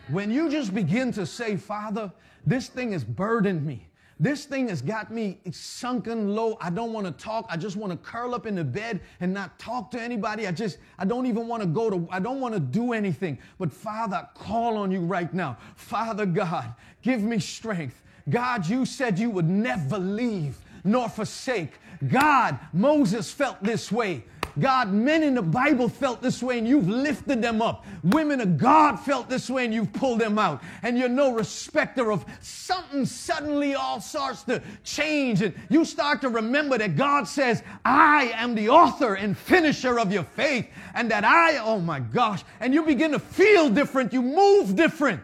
[0.09, 2.13] When you just begin to say, Father,
[2.45, 3.89] this thing has burdened me.
[4.19, 6.57] This thing has got me sunken low.
[6.61, 7.47] I don't want to talk.
[7.51, 10.47] I just want to curl up in the bed and not talk to anybody.
[10.47, 13.39] I just, I don't even want to go to, I don't want to do anything.
[13.59, 15.59] But Father, I call on you right now.
[15.75, 18.03] Father God, give me strength.
[18.29, 21.75] God, you said you would never leave nor forsake.
[22.09, 24.25] God, Moses felt this way.
[24.59, 27.85] God, men in the Bible felt this way and you've lifted them up.
[28.03, 30.63] Women of God felt this way and you've pulled them out.
[30.83, 36.31] And you're no respecter of something suddenly all starts to change and you start to
[36.31, 41.25] remember that God says, I am the author and finisher of your faith and that
[41.25, 45.23] I, oh my gosh, and you begin to feel different, you move different.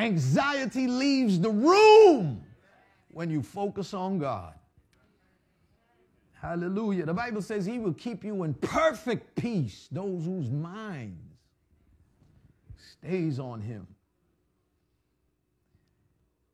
[0.00, 2.42] Anxiety leaves the room
[3.08, 4.54] when you focus on God.
[6.32, 7.04] Hallelujah.
[7.04, 11.20] The Bible says he will keep you in perfect peace, those whose minds
[12.78, 13.86] stays on him.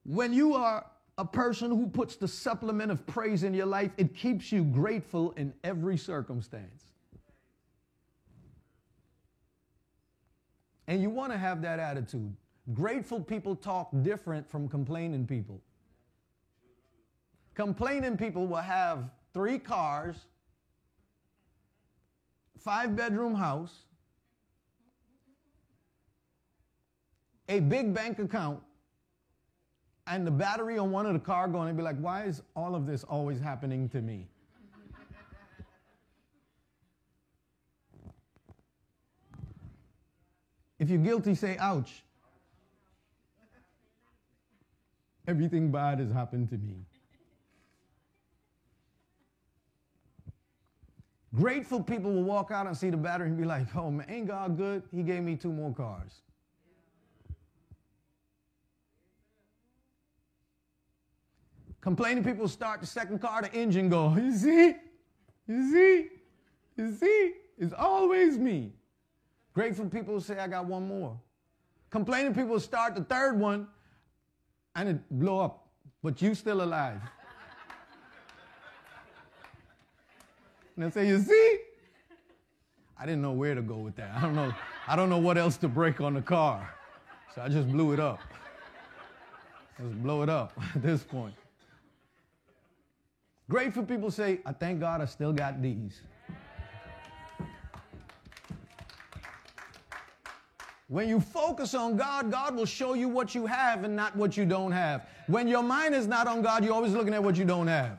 [0.04, 0.85] When you are
[1.16, 5.32] a person who puts the supplement of praise in your life, it keeps you grateful
[5.37, 6.82] in every circumstance.
[10.88, 12.35] And you want to have that attitude.
[12.74, 15.61] Grateful people talk different from complaining people.
[17.55, 20.16] Complaining people will have three cars,
[22.59, 23.85] five bedroom house,
[27.48, 28.61] a big bank account,
[30.09, 32.74] and the battery on one of the car going and be like, why is all
[32.74, 34.29] of this always happening to me?
[40.79, 42.02] If you're guilty, say, ouch.
[45.27, 46.77] Everything bad has happened to me.
[51.35, 54.29] Grateful people will walk out and see the battery and be like, oh man, ain't
[54.29, 54.85] God good?
[54.95, 56.23] He gave me two more cars.
[61.81, 64.75] Complaining people start the second car, the engine go, you see?
[65.47, 66.09] You see?
[66.77, 67.33] You see?
[67.59, 68.73] It's always me.
[69.53, 71.19] Grateful people say, I got one more.
[71.91, 73.69] Complaining people start the third one
[74.77, 75.67] and it blow up,
[76.03, 77.01] but you still alive.
[80.77, 81.59] And I say, you see?
[82.99, 84.15] I didn't know where to go with that.
[84.15, 84.55] I don't know.
[84.87, 86.75] I don't know what else to break on the car.
[87.35, 88.21] So I just blew it up.
[89.81, 91.35] Just blow it up at this point.
[93.49, 96.01] Grateful people say, I thank God I still got these.
[100.88, 104.37] When you focus on God, God will show you what you have and not what
[104.37, 105.09] you don't have.
[105.27, 107.99] When your mind is not on God, you're always looking at what you don't have.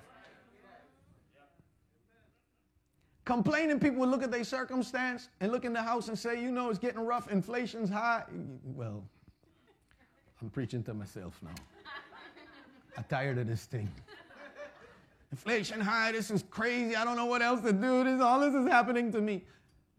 [3.26, 6.70] Complaining people look at their circumstance and look in the house and say, you know,
[6.70, 8.24] it's getting rough, inflation's high.
[8.64, 9.04] Well,
[10.42, 11.52] I'm preaching to myself now.
[12.98, 13.92] I'm tired of this thing.
[15.34, 16.96] Inflation high, this is crazy.
[16.96, 18.06] I don't know what else to do.
[18.06, 19.44] This all this is happening to me.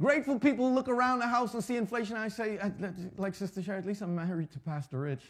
[0.00, 2.16] Grateful people look around the house and see inflation.
[2.16, 2.58] I say,
[3.16, 5.22] like Sister Sherry, at least I'm married to Pastor Rich.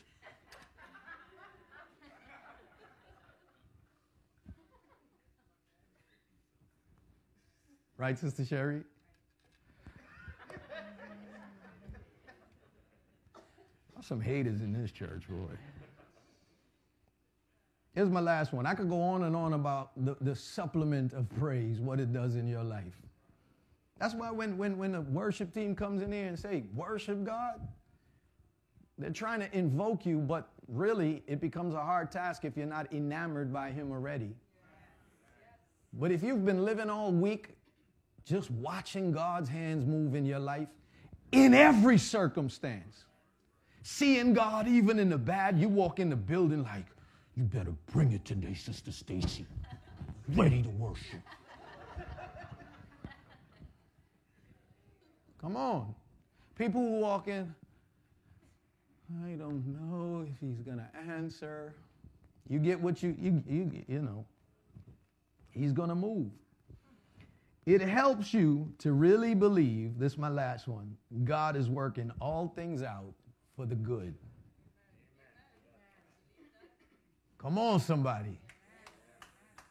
[7.97, 8.83] Right, Sister Sherry?
[14.09, 15.55] some haters in this church, boy.
[17.95, 18.65] Here's my last one.
[18.65, 22.37] I could go on and on about the, the supplement of praise, what it does
[22.37, 22.97] in your life.
[23.99, 27.61] That's why when, when, when the worship team comes in here and say, worship God,
[28.97, 32.93] they're trying to invoke you, but really it becomes a hard task if you're not
[32.93, 34.35] enamored by Him already.
[35.93, 37.57] But if you've been living all week
[38.29, 40.69] just watching God's hands move in your life
[41.33, 43.05] in every circumstance.
[43.83, 46.85] Seeing God even in the bad, you walk in the building like,
[47.37, 49.47] you better bring it today, Sister Stacy.
[50.35, 51.23] Ready to worship.
[55.41, 55.95] Come on.
[56.57, 57.55] People who walk in,
[59.25, 61.75] I don't know if he's going to answer.
[62.49, 64.25] You get what you, you, you, you know,
[65.51, 66.31] he's going to move.
[67.67, 72.49] It helps you to really believe, this is my last one, God is working all
[72.57, 73.13] things out
[73.55, 74.15] for the good.
[77.37, 78.41] Come on, somebody.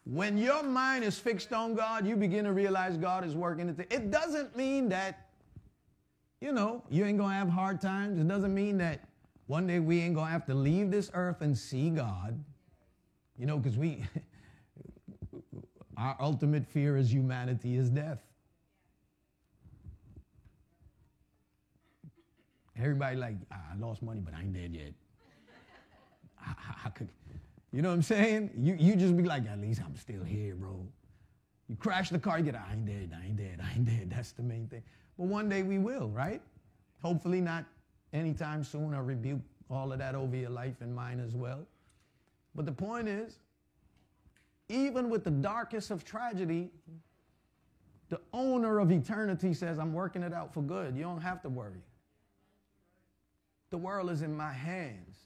[0.05, 3.67] When your mind is fixed on God, you begin to realize God is working.
[3.67, 5.26] It It doesn't mean that,
[6.41, 8.19] you know, you ain't to have hard times.
[8.19, 9.07] It doesn't mean that
[9.47, 12.43] one day we ain't to have to leave this earth and see God.
[13.37, 14.03] You know, because we,
[15.97, 18.19] Our ultimate fear as humanity is death.
[22.79, 24.93] Everybody like, ah, I lost money, but I ain't dead yet.
[26.39, 27.09] I, I, I could,
[27.71, 28.51] you know what I'm saying?
[28.55, 30.85] You, you just be like, at least I'm still here, bro.
[31.69, 34.09] You crash the car, you get, I ain't dead, I ain't dead, I ain't dead.
[34.15, 34.83] That's the main thing.
[35.17, 36.41] But one day we will, right?
[37.01, 37.65] Hopefully not
[38.13, 38.93] anytime soon.
[38.93, 41.65] I rebuke all of that over your life and mine as well.
[42.55, 43.39] But the point is,
[44.69, 46.71] even with the darkest of tragedy,
[48.09, 50.95] The owner of eternity says, I'm working it out for good.
[50.95, 51.81] You don't have to worry.
[53.69, 55.17] The world is in my hands.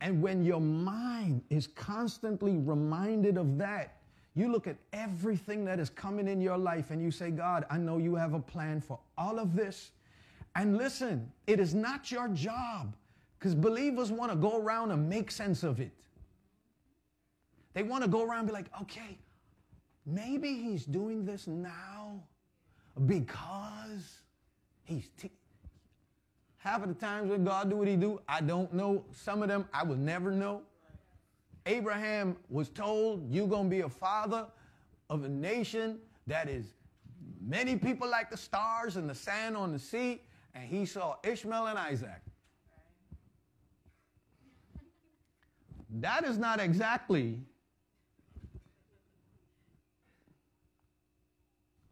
[0.00, 3.93] And when your mind is constantly reminded of that,
[4.34, 7.78] you look at everything that is coming in your life and you say, God, I
[7.78, 9.92] know you have a plan for all of this.
[10.56, 12.96] And listen, it is not your job
[13.38, 15.92] because believers want to go around and make sense of it.
[17.74, 19.18] They want to go around and be like, okay,
[20.06, 22.20] maybe he's doing this now
[23.06, 24.20] because
[24.84, 25.08] he's.
[25.18, 25.30] Te-
[26.58, 29.04] Half of the times when God do what he do, I don't know.
[29.12, 30.62] Some of them I will never know.
[31.66, 34.46] Abraham was told, you're going to be a father
[35.08, 36.74] of a nation that is
[37.40, 40.22] many people like the stars and the sand on the sea.
[40.54, 42.20] And he saw Ishmael and Isaac.
[46.00, 47.38] That is not exactly.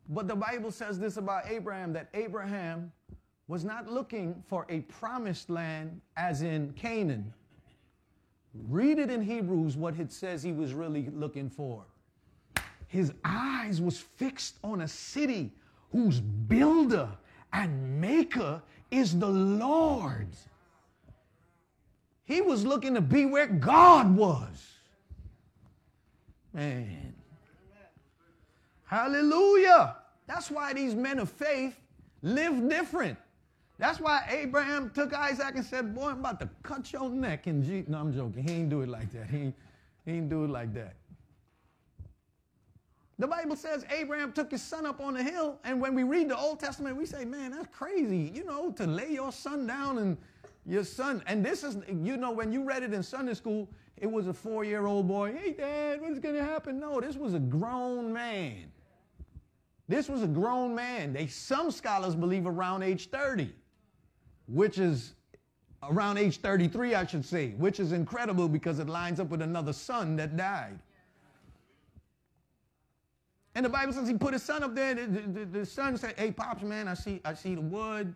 [0.08, 2.92] But the Bible says this about Abraham that Abraham
[3.48, 7.32] was not looking for a promised land as in Canaan.
[8.68, 11.84] Read it in Hebrews what it says he was really looking for.
[12.86, 15.50] His eyes was fixed on a city
[15.90, 17.08] whose builder
[17.52, 20.28] and maker is the Lord.
[22.24, 24.72] He was looking to be where God was.
[26.52, 27.14] Man.
[28.84, 29.96] Hallelujah.
[30.26, 31.74] That's why these men of faith
[32.20, 33.18] live different.
[33.82, 37.48] That's why Abraham took Isaac and said, Boy, I'm about to cut your neck.
[37.48, 38.46] And no, I'm joking.
[38.46, 39.28] He ain't do it like that.
[39.28, 39.52] He,
[40.06, 40.94] he ain't do it like that.
[43.18, 46.28] The Bible says Abraham took his son up on the hill, and when we read
[46.28, 49.98] the Old Testament, we say, man, that's crazy, you know, to lay your son down
[49.98, 50.16] and
[50.64, 51.20] your son.
[51.26, 54.32] And this is, you know, when you read it in Sunday school, it was a
[54.32, 55.34] four year old boy.
[55.36, 56.78] Hey, dad, what's going to happen?
[56.78, 58.70] No, this was a grown man.
[59.88, 61.12] This was a grown man.
[61.12, 63.52] They, some scholars believe around age 30,
[64.46, 65.14] which is
[65.82, 69.72] around age 33, I should say, which is incredible because it lines up with another
[69.72, 70.78] son that died.
[73.54, 74.94] And the Bible says he put his son up there.
[74.94, 78.14] The, the, the, son said, Hey, Pops, man, I see, I see the wood,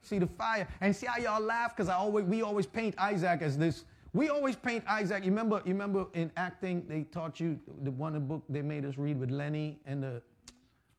[0.00, 0.66] see the fire.
[0.80, 1.76] And see how y'all laugh?
[1.76, 3.84] Because I always we always paint Isaac as this.
[4.14, 5.24] We always paint Isaac.
[5.24, 8.96] You remember, you remember in acting, they taught you the one book they made us
[8.96, 10.22] read with Lenny and the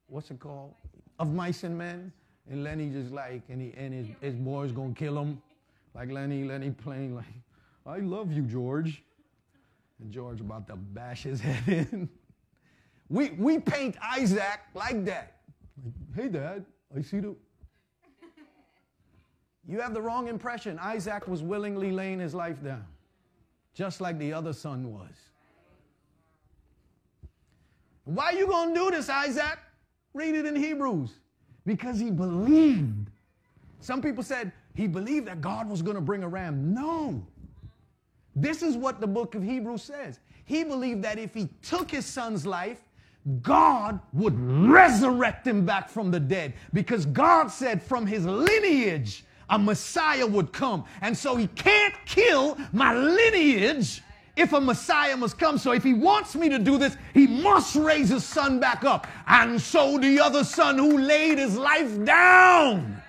[0.07, 0.75] what's it called?
[1.17, 2.11] Of Mice and Men.
[2.49, 5.41] And Lenny just like, and, he, and his, his boy's gonna kill him.
[5.93, 7.25] Like Lenny, Lenny playing like,
[7.85, 9.03] I love you, George.
[9.99, 12.09] And George about to bash his head in.
[13.09, 15.37] We, we paint Isaac like that.
[15.83, 17.35] Like, hey, Dad, I see the.
[19.67, 20.79] You have the wrong impression.
[20.79, 22.85] Isaac was willingly laying his life down,
[23.73, 25.11] just like the other son was.
[28.05, 29.59] Why are you going to do this, Isaac?
[30.13, 31.11] Read it in Hebrews.
[31.67, 33.09] Because he believed.
[33.81, 36.73] Some people said he believed that God was going to bring a ram.
[36.73, 37.27] No.
[38.35, 40.19] This is what the book of Hebrews says.
[40.45, 42.79] He believed that if he took his son's life,
[43.41, 49.59] God would resurrect him back from the dead because God said from his lineage a
[49.59, 50.85] Messiah would come.
[51.01, 54.01] And so he can't kill my lineage
[54.37, 55.57] if a Messiah must come.
[55.57, 59.07] So if he wants me to do this, he must raise his son back up.
[59.27, 63.01] And so the other son who laid his life down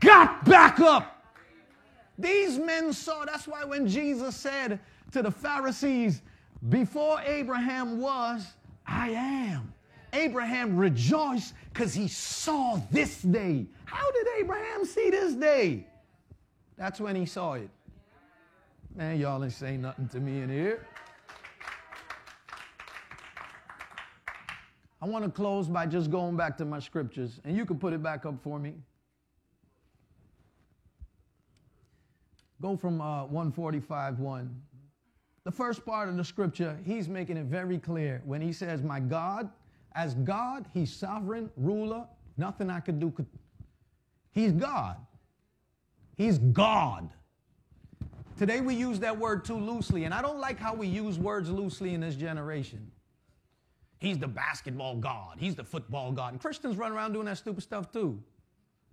[0.00, 1.16] got back up.
[2.16, 4.80] These men saw, that's why when Jesus said
[5.12, 6.22] to the Pharisees,
[6.68, 8.46] before Abraham was,
[8.86, 9.72] I am.
[10.12, 13.66] Abraham rejoiced because he saw this day.
[13.84, 15.86] How did Abraham see this day?
[16.76, 17.68] That's when he saw it.
[18.98, 20.84] Man, y'all ain't saying nothing to me in here.
[25.00, 27.92] I want to close by just going back to my scriptures, and you can put
[27.92, 28.74] it back up for me.
[32.60, 34.62] Go from uh, 145 1.
[35.44, 38.98] The first part of the scripture, he's making it very clear when he says, My
[38.98, 39.48] God,
[39.92, 42.04] as God, he's sovereign, ruler,
[42.36, 43.26] nothing I could do could.
[44.32, 44.96] He's God.
[46.16, 47.10] He's God.
[48.38, 51.50] Today we use that word too loosely, and I don't like how we use words
[51.50, 52.88] loosely in this generation.
[53.98, 55.38] He's the basketball God.
[55.38, 56.34] He's the football God.
[56.34, 58.22] And Christians run around doing that stupid stuff too.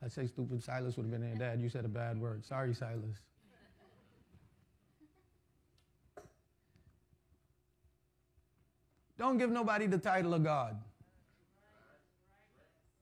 [0.04, 0.64] I'd say stupid.
[0.64, 1.36] Silas would have been there.
[1.36, 2.44] Dad, you said a bad word.
[2.44, 3.22] Sorry, Silas.
[9.20, 10.76] Don't give nobody the title of God.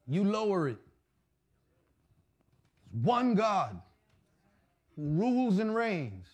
[0.07, 0.77] You lower it.
[2.91, 3.79] One God
[4.95, 6.27] who rules and reigns.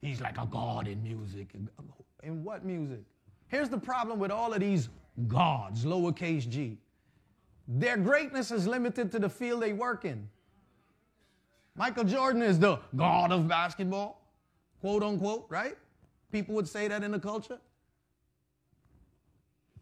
[0.00, 1.50] He's like a God in music.
[1.78, 1.82] Uh,
[2.22, 3.00] in what music?
[3.48, 4.88] Here's the problem with all of these
[5.28, 6.78] gods, lowercase g.
[7.68, 10.28] Their greatness is limited to the field they work in.
[11.76, 14.22] Michael Jordan is the god of basketball,
[14.80, 15.76] quote unquote, right?
[16.32, 17.58] People would say that in the culture.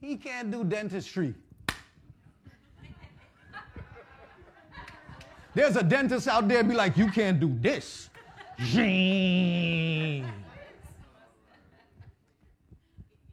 [0.01, 1.35] He can't do dentistry.
[5.55, 8.08] There's a dentist out there be like, you can't do this.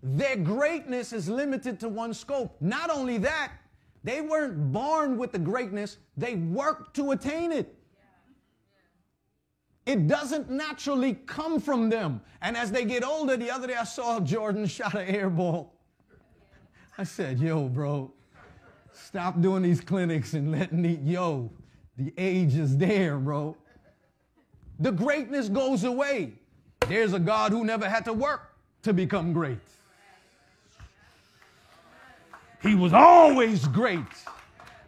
[0.04, 2.56] Their greatness is limited to one scope.
[2.62, 3.52] Not only that,
[4.04, 7.76] they weren't born with the greatness, they worked to attain it.
[9.88, 12.22] It doesn't naturally come from them.
[12.42, 15.74] And as they get older, the other day I saw Jordan shot an air ball.
[16.98, 18.14] I said, yo, bro,
[18.94, 21.52] stop doing these clinics and letting me, yo,
[21.98, 23.58] the age is there, bro.
[24.80, 26.34] The greatness goes away.
[26.88, 28.54] There's a God who never had to work
[28.84, 29.58] to become great.
[32.62, 34.00] He was always great.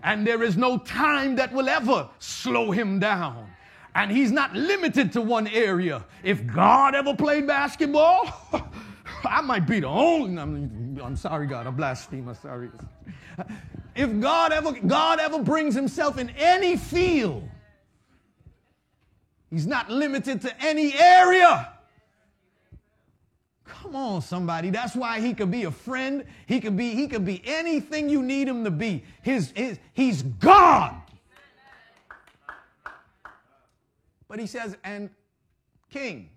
[0.04, 3.50] And there is no time that will ever slow him down.
[3.96, 6.06] And he's not limited to one area.
[6.24, 8.32] If God ever played basketball,
[9.26, 10.40] I might be the only.
[10.40, 11.66] I'm, I'm sorry, God.
[11.66, 12.30] I blaspheme.
[12.30, 12.70] I'm sorry.
[13.96, 17.50] If God ever, God ever brings himself in any field,
[19.50, 21.74] he's not limited to any area.
[23.66, 24.70] Come on, somebody.
[24.70, 26.26] That's why he could be a friend.
[26.46, 29.04] He could be, he could be anything you need him to be.
[29.22, 30.96] His, his, he's God.
[34.28, 35.10] But he says, and
[35.90, 36.30] king.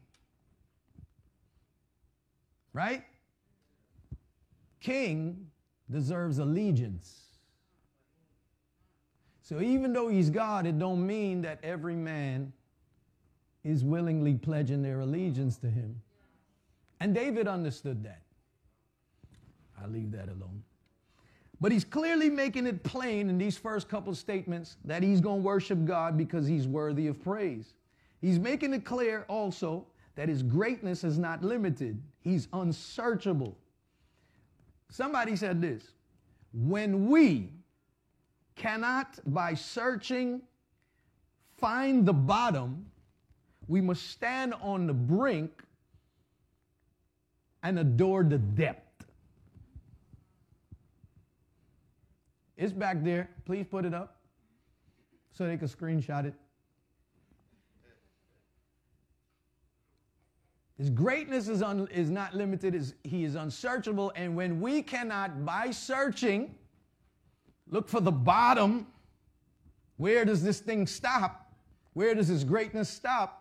[2.73, 3.05] Right?
[4.81, 5.47] King
[5.91, 7.17] deserves allegiance.
[9.43, 12.53] So even though he's God, it don't mean that every man
[13.65, 16.01] is willingly pledging their allegiance to him.
[17.01, 18.23] And David understood that.
[19.83, 20.63] I'll leave that alone.
[21.61, 25.47] But he's clearly making it plain in these first couple statements that he's going to
[25.47, 27.75] worship God because he's worthy of praise.
[28.21, 33.57] He's making it clear also that his greatness is not limited, he's unsearchable.
[34.91, 35.93] Somebody said this
[36.53, 37.53] when we
[38.57, 40.43] cannot, by searching,
[41.57, 42.90] find the bottom,
[43.71, 45.63] we must stand on the brink
[47.63, 49.05] and adore the depth.
[52.57, 53.31] It's back there.
[53.45, 54.17] Please put it up
[55.31, 56.35] so they can screenshot it.
[60.77, 64.13] His greatness is, un, is not limited, is, he is unsearchable.
[64.17, 66.57] And when we cannot, by searching,
[67.69, 68.89] look for the bottom,
[69.97, 71.55] where does this thing stop?
[71.93, 73.40] Where does his greatness stop?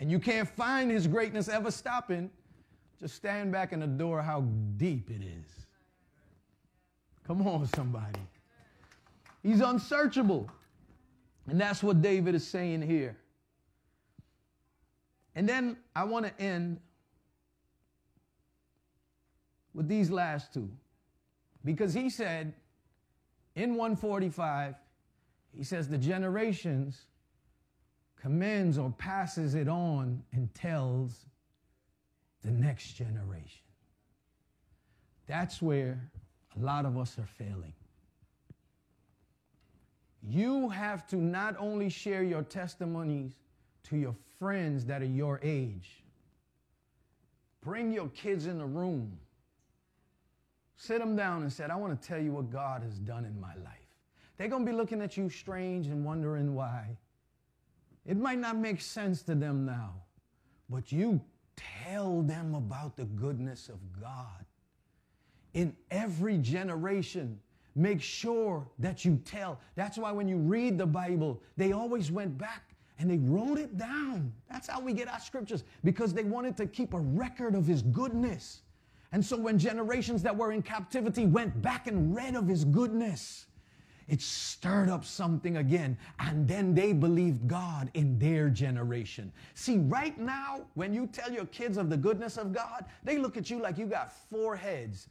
[0.00, 2.30] And you can't find his greatness ever stopping.
[2.98, 4.40] Just stand back and adore how
[4.78, 5.66] deep it is.
[7.26, 8.20] Come on, somebody.
[9.42, 10.50] He's unsearchable.
[11.46, 13.16] And that's what David is saying here.
[15.34, 16.80] And then I want to end
[19.74, 20.68] with these last two.
[21.64, 22.54] Because he said
[23.54, 24.74] in 145,
[25.56, 27.06] he says, the generations
[28.20, 31.26] commends or passes it on and tells
[32.42, 33.62] the next generation.
[35.26, 36.10] That's where
[36.56, 37.72] a lot of us are failing.
[40.22, 43.32] You have to not only share your testimonies
[43.84, 46.04] to your friends that are your age.
[47.62, 49.18] Bring your kids in the room.
[50.76, 53.38] Sit them down and say, I want to tell you what God has done in
[53.40, 53.76] my life.
[54.36, 56.96] They're going to be looking at you strange and wondering why.
[58.10, 59.94] It might not make sense to them now,
[60.68, 61.20] but you
[61.84, 64.44] tell them about the goodness of God.
[65.54, 67.38] In every generation,
[67.76, 69.60] make sure that you tell.
[69.76, 73.78] That's why when you read the Bible, they always went back and they wrote it
[73.78, 74.32] down.
[74.50, 77.82] That's how we get our scriptures because they wanted to keep a record of his
[77.82, 78.62] goodness.
[79.12, 83.46] And so when generations that were in captivity went back and read of his goodness,
[84.10, 85.96] it stirred up something again.
[86.18, 89.32] And then they believed God in their generation.
[89.54, 93.36] See, right now, when you tell your kids of the goodness of God, they look
[93.36, 95.08] at you like you got four heads.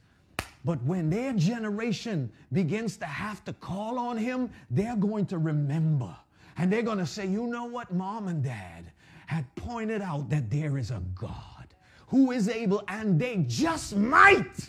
[0.65, 6.15] But when their generation begins to have to call on him, they're going to remember
[6.59, 8.91] and they're going to say, you know what, mom and dad
[9.27, 11.73] had pointed out that there is a God
[12.07, 14.67] who is able, and they just might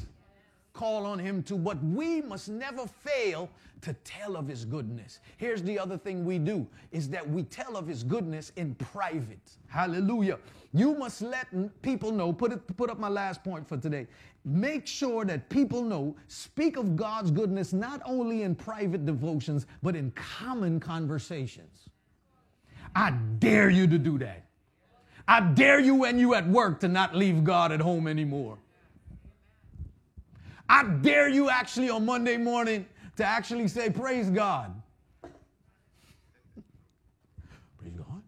[0.72, 3.50] call on him too, but we must never fail
[3.82, 5.20] to tell of his goodness.
[5.36, 9.50] Here's the other thing we do is that we tell of his goodness in private.
[9.68, 10.38] Hallelujah.
[10.72, 11.46] You must let
[11.82, 14.06] people know, put it put up my last point for today.
[14.44, 19.96] Make sure that people know, speak of God's goodness not only in private devotions, but
[19.96, 21.88] in common conversations.
[22.94, 24.46] I dare you to do that.
[25.28, 28.58] I dare you when you at work to not leave God at home anymore.
[30.68, 32.86] I dare you actually on Monday morning
[33.16, 34.80] to actually say, Praise God.
[37.78, 38.22] praise God.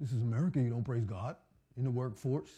[0.00, 0.60] This is America.
[0.60, 1.36] You don't praise God
[1.76, 2.50] in the workforce.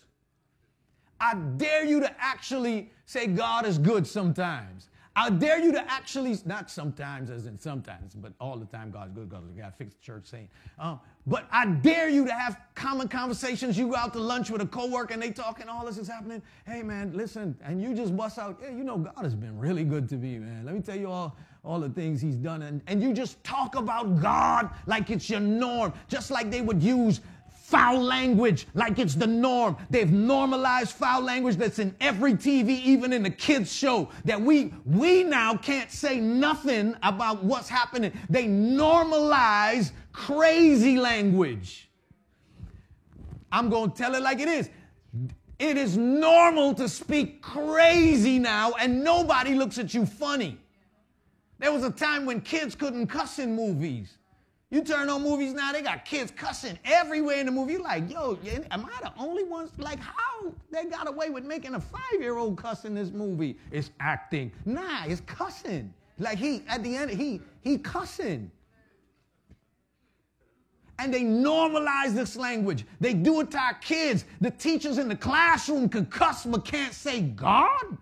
[1.21, 4.89] I dare you to actually say God is good sometimes.
[5.15, 9.13] I dare you to actually, not sometimes as in sometimes, but all the time God's
[9.13, 10.49] good we got to fix the church saying.
[10.79, 13.77] Um, but I dare you to have common conversations.
[13.77, 16.09] You go out to lunch with a coworker and they talk and all this is
[16.09, 16.43] happening.
[16.67, 19.85] Hey man, listen, and you just bust out, yeah, you know, God has been really
[19.85, 20.65] good to me, man.
[20.65, 22.63] Let me tell you all, all the things he's done.
[22.63, 26.83] And, and you just talk about God like it's your norm, just like they would
[26.83, 27.21] use
[27.73, 29.79] foul language like it's the norm.
[29.89, 34.75] They've normalized foul language that's in every TV, even in the kids show that we
[34.85, 38.13] we now can't say nothing about what's happening.
[38.29, 41.89] They normalize crazy language.
[43.51, 44.69] I'm going to tell it like it is.
[45.59, 50.59] It is normal to speak crazy now and nobody looks at you funny.
[51.59, 54.19] There was a time when kids couldn't cuss in movies.
[54.73, 57.75] You turn on movies now, they got kids cussing everywhere in the movie.
[57.75, 58.39] You're like, yo,
[58.71, 59.71] am I the only ones?
[59.77, 63.59] Like, how they got away with making a five-year-old cuss in this movie?
[63.71, 64.51] It's acting.
[64.65, 65.93] Nah, it's cussing.
[66.19, 68.51] Like he, at the end, he he cussing.
[70.99, 72.87] And they normalize this language.
[72.99, 74.25] They do it to our kids.
[74.41, 77.99] The teachers in the classroom can cuss but can't say God.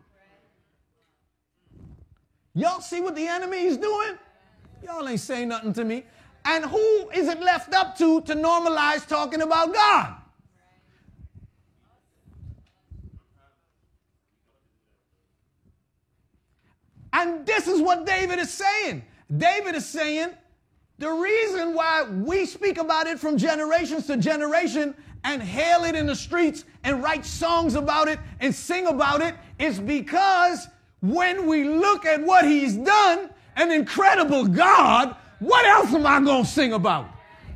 [2.54, 4.18] Y'all see what the enemy is doing?
[4.84, 6.04] Y'all ain't saying nothing to me.
[6.44, 10.16] And who is it left up to to normalize talking about God?
[17.12, 19.02] And this is what David is saying.
[19.36, 20.30] David is saying
[20.98, 26.06] the reason why we speak about it from generations to generation and hail it in
[26.06, 30.68] the streets and write songs about it and sing about it is because
[31.00, 36.44] when we look at what he's done, an incredible God what else am I going
[36.44, 37.08] to sing about?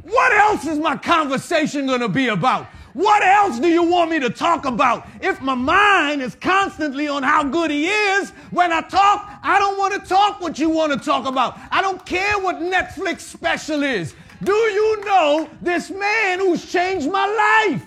[0.02, 2.66] What else is my conversation going to be about?
[2.94, 5.06] What else do you want me to talk about?
[5.20, 9.78] If my mind is constantly on how good he is, when I talk, I don't
[9.78, 11.58] want to talk what you want to talk about.
[11.70, 14.14] I don't care what Netflix special is.
[14.42, 17.84] Do you know this man who's changed my life?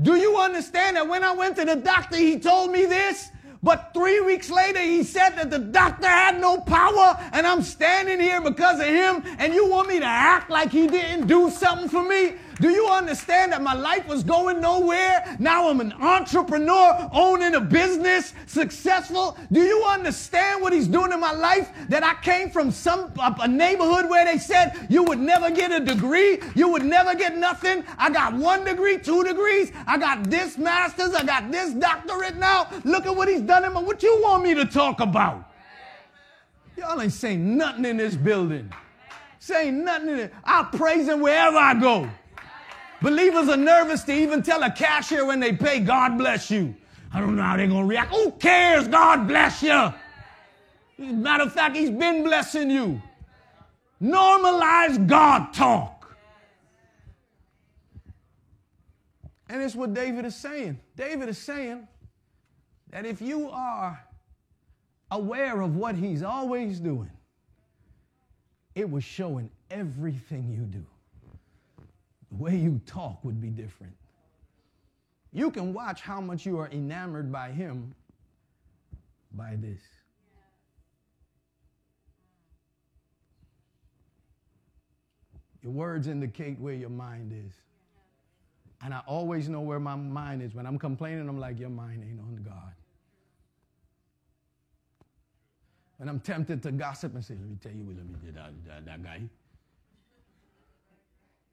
[0.00, 3.31] Do you understand that when I went to the doctor, he told me this?
[3.64, 8.18] But three weeks later, he said that the doctor had no power, and I'm standing
[8.18, 11.88] here because of him, and you want me to act like he didn't do something
[11.88, 12.34] for me?
[12.62, 15.36] Do you understand that my life was going nowhere?
[15.40, 19.36] Now I'm an entrepreneur, owning a business, successful.
[19.50, 21.72] Do you understand what he's doing in my life?
[21.88, 25.80] That I came from some a neighborhood where they said you would never get a
[25.80, 27.82] degree, you would never get nothing.
[27.98, 29.72] I got one degree, two degrees.
[29.88, 32.68] I got this master's, I got this doctorate now.
[32.84, 33.80] Look at what he's done in my.
[33.80, 35.50] What you want me to talk about?
[36.76, 38.72] Y'all ain't saying nothing in this building.
[39.40, 40.34] Saying nothing in it.
[40.44, 42.08] I praise him wherever I go.
[43.02, 46.74] Believers are nervous to even tell a cashier when they pay, God bless you.
[47.12, 48.14] I don't know how they're going to react.
[48.14, 48.86] Who cares?
[48.86, 49.92] God bless you.
[50.98, 53.02] Matter of fact, He's been blessing you.
[54.00, 56.16] Normalize God talk.
[59.50, 60.78] And it's what David is saying.
[60.96, 61.86] David is saying
[62.90, 64.02] that if you are
[65.10, 67.10] aware of what He's always doing,
[68.76, 70.86] it will show in everything you do
[72.32, 73.92] the way you talk would be different.
[75.32, 77.94] You can watch how much you are enamored by Him
[79.34, 79.80] by this.
[85.62, 87.52] Your words indicate where your mind is.
[88.84, 90.54] And I always know where my mind is.
[90.54, 92.72] When I'm complaining, I'm like, your mind ain't on God.
[95.98, 98.84] When I'm tempted to gossip and say, let me tell you, let me that, that,
[98.86, 99.22] that guy.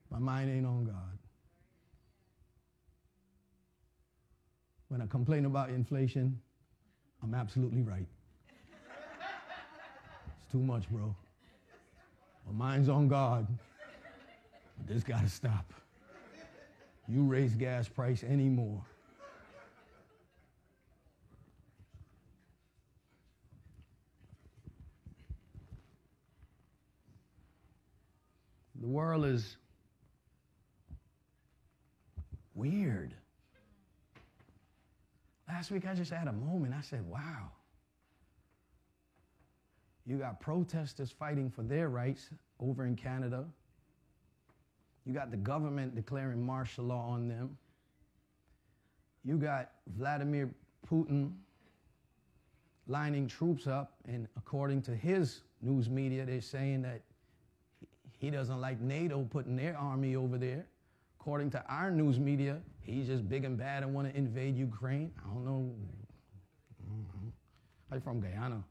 [0.09, 1.17] My mind ain't on God.
[4.87, 6.39] When I complain about inflation,
[7.21, 8.07] I'm absolutely right.
[10.41, 11.15] it's too much, bro.
[12.47, 13.45] My mind's on God.
[14.77, 15.73] But this got to stop.
[17.07, 18.81] You raise gas price anymore.
[28.81, 29.57] The world is
[32.59, 33.13] weird.
[35.47, 36.75] Last week I just had a moment.
[36.77, 37.51] I said, wow.
[40.05, 42.29] You got protesters fighting for their rights
[42.59, 43.45] over in Canada.
[45.05, 47.57] You got the government declaring martial law on them.
[49.23, 50.49] You got Vladimir
[50.89, 51.31] Putin
[52.87, 57.01] lining troops up, and according to his news media, they're saying that
[58.17, 60.65] he doesn't like NATO putting their army over there.
[61.19, 65.11] According to our news media, he's just big and bad and want to invade Ukraine.
[65.19, 65.71] I don't know.
[66.89, 67.27] Mm-hmm.
[67.91, 68.63] I'm from Guyana.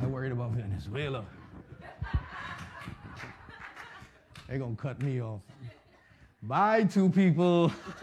[0.00, 1.24] I worried about Venezuela.
[4.48, 5.40] They're going to cut me off.
[6.42, 7.72] Bye, two people.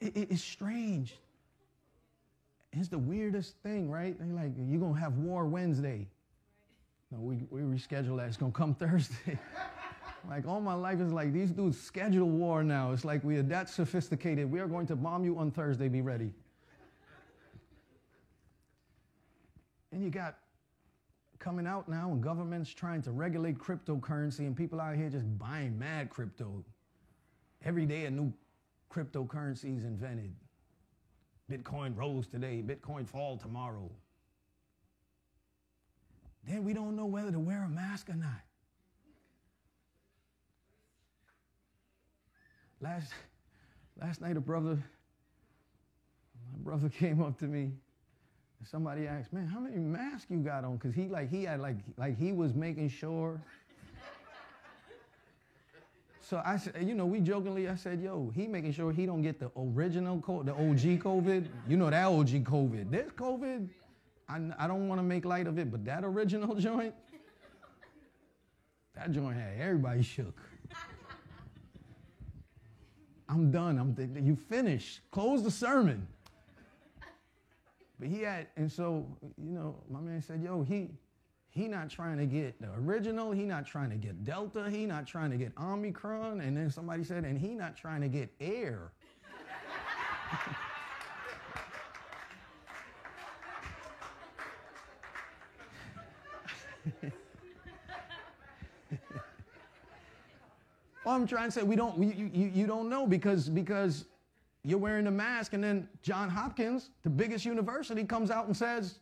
[0.00, 1.16] it, it, it's strange.
[2.72, 4.16] It's the weirdest thing, right?
[4.18, 6.06] They're like, you're going to have war Wednesday.
[7.12, 8.28] No, we, we reschedule that.
[8.28, 9.38] It's going to come Thursday.
[10.28, 12.92] like, all my life is like, these dudes schedule war now.
[12.92, 14.50] It's like we are that sophisticated.
[14.50, 15.88] We are going to bomb you on Thursday.
[15.88, 16.32] Be ready.
[19.92, 20.38] And you got
[21.38, 25.78] coming out now and governments trying to regulate cryptocurrency and people out here just buying
[25.78, 26.64] mad crypto.
[27.64, 28.32] Every day a new
[28.90, 30.32] cryptocurrency is invented.
[31.50, 33.90] Bitcoin rose today, Bitcoin fall tomorrow.
[36.46, 38.40] Then we don't know whether to wear a mask or not.
[42.80, 43.12] Last,
[44.00, 44.82] last night, a brother,
[46.52, 47.70] my brother came up to me.
[48.58, 51.60] And somebody asked, "Man, how many masks you got on?" Because he like he had
[51.60, 53.40] like like he was making sure.
[56.24, 59.20] So I said, you know, we jokingly, I said, yo, he making sure he don't
[59.20, 61.48] get the original, COVID, the OG COVID.
[61.68, 62.90] You know that OG COVID.
[62.90, 63.68] This COVID,
[64.28, 66.94] I, I don't want to make light of it, but that original joint,
[68.94, 70.40] that joint had everybody shook.
[73.28, 73.78] I'm done.
[73.78, 75.00] I'm th- you finished.
[75.10, 76.06] Close the sermon.
[77.98, 79.06] But he had, and so,
[79.38, 80.90] you know, my man said, yo, he
[81.52, 85.06] he not trying to get the original, he not trying to get Delta, he not
[85.06, 88.92] trying to get Omicron, and then somebody said, and he not trying to get air.
[101.04, 104.04] Well, I'm trying to say we don't, you, you don't know because, because
[104.62, 108.98] you're wearing a mask, and then John Hopkins, the biggest university, comes out and says,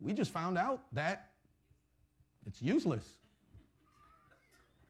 [0.00, 1.30] We just found out that
[2.46, 3.04] it's useless.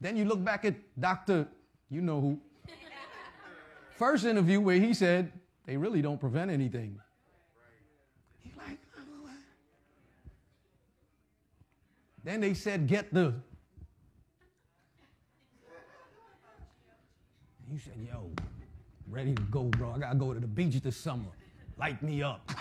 [0.01, 1.49] Then you look back at Dr.
[1.91, 2.39] You know who.
[3.97, 5.33] First interview where he said,
[5.66, 7.01] They really don't prevent anything.
[8.45, 9.03] He's like, oh.
[12.29, 13.33] Then they said, Get the
[17.72, 18.31] You said, yo,
[19.11, 19.93] ready to go, bro.
[19.93, 21.31] I gotta go to the beach this summer.
[21.79, 22.51] Light me up.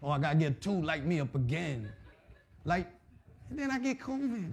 [0.00, 1.90] oh, I gotta get two, light me up again.
[2.64, 2.86] Like,
[3.50, 4.52] and then I get COVID.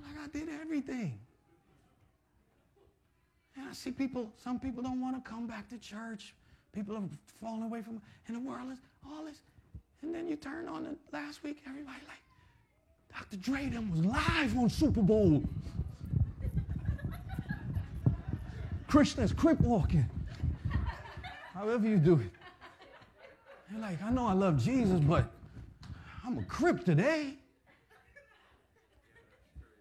[0.00, 1.18] Like I did everything.
[3.60, 6.34] And I see people, some people don't want to come back to church.
[6.72, 9.42] People have fallen away from, and the world is all this.
[10.00, 12.22] And then you turn on it last week, everybody like,
[13.14, 13.36] Dr.
[13.36, 15.42] Dre them was live on Super Bowl.
[18.88, 20.08] Christians crip walking.
[21.52, 22.30] However you do it.
[23.70, 25.30] You're like, I know I love Jesus, but
[26.24, 27.34] I'm a crip today.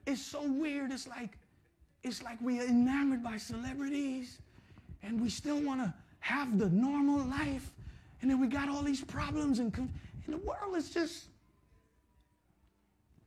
[0.06, 0.92] It's so weird.
[0.92, 1.39] It's like,
[2.10, 4.39] it's like we are enamored by celebrities
[5.03, 7.72] and we still want to have the normal life.
[8.22, 11.26] And then we got all these problems and and the world is just.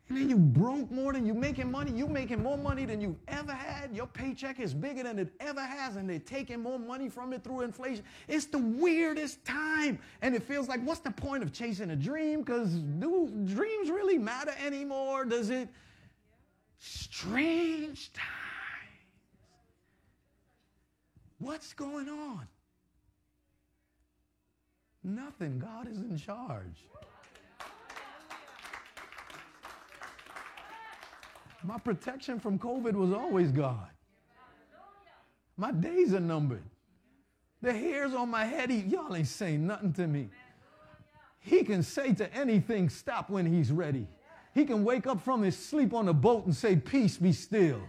[0.09, 1.91] And then you broke more than you making money.
[1.93, 3.97] You making more money than you ever had.
[3.97, 7.43] Your paycheck is bigger than it ever has, and they're taking more money from it
[7.43, 8.05] through inflation.
[8.29, 9.99] It's the weirdest time.
[10.21, 12.43] And it feels like, what's the point of chasing a dream?
[12.43, 15.25] Because do dreams really matter anymore?
[15.25, 15.69] Does it?
[16.79, 18.42] Strange times.
[21.43, 22.47] What's going on?
[25.03, 25.59] Nothing.
[25.59, 26.87] God is in charge.
[31.65, 33.89] My protection from COVID was always God.
[35.57, 36.63] My days are numbered.
[37.61, 40.29] The hairs on my head, he, y'all ain't saying nothing to me.
[41.41, 44.07] He can say to anything, stop when he's ready.
[44.55, 47.81] He can wake up from his sleep on the boat and say, Peace be still.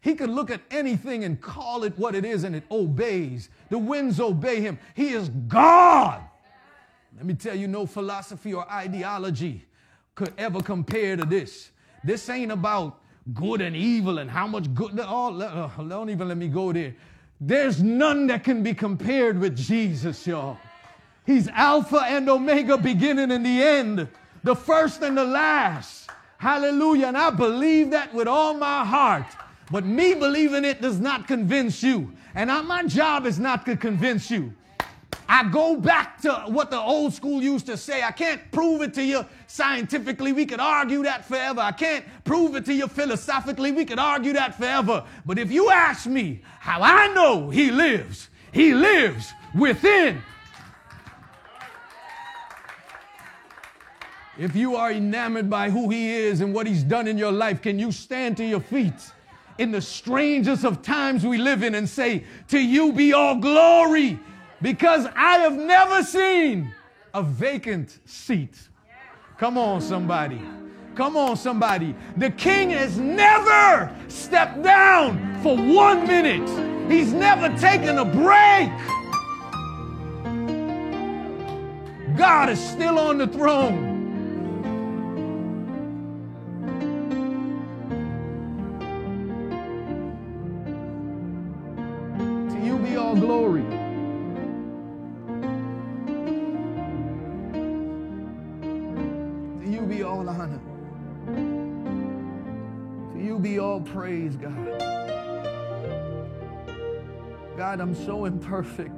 [0.00, 3.48] He could look at anything and call it what it is and it obeys.
[3.68, 4.78] The winds obey him.
[4.94, 6.22] He is God.
[7.16, 9.64] Let me tell you, no philosophy or ideology
[10.14, 11.70] could ever compare to this.
[12.04, 13.00] This ain't about
[13.34, 14.98] good and evil and how much good.
[15.00, 16.94] Oh, uh, don't even let me go there.
[17.40, 20.58] There's none that can be compared with Jesus, y'all.
[21.26, 24.08] He's Alpha and Omega, beginning and the end,
[24.44, 26.10] the first and the last.
[26.38, 27.08] Hallelujah.
[27.08, 29.26] And I believe that with all my heart.
[29.70, 32.12] But me believing it does not convince you.
[32.34, 34.54] And I, my job is not to convince you.
[35.30, 38.02] I go back to what the old school used to say.
[38.02, 40.32] I can't prove it to you scientifically.
[40.32, 41.60] We could argue that forever.
[41.60, 43.72] I can't prove it to you philosophically.
[43.72, 45.04] We could argue that forever.
[45.26, 50.22] But if you ask me how I know He lives, He lives within.
[54.38, 57.60] If you are enamored by who He is and what He's done in your life,
[57.60, 59.12] can you stand to your feet?
[59.58, 64.18] In the strangest of times we live in and say, To you be all glory
[64.62, 66.72] because I have never seen
[67.12, 68.56] a vacant seat.
[69.36, 70.40] Come on, somebody.
[70.94, 71.94] Come on, somebody.
[72.16, 76.48] The king has never stepped down for one minute,
[76.90, 78.70] he's never taken a break.
[82.16, 83.87] God is still on the throne.
[99.70, 100.60] You be all honor.
[103.12, 104.56] To you be all praise, God.
[107.56, 108.94] God, I'm so imperfect.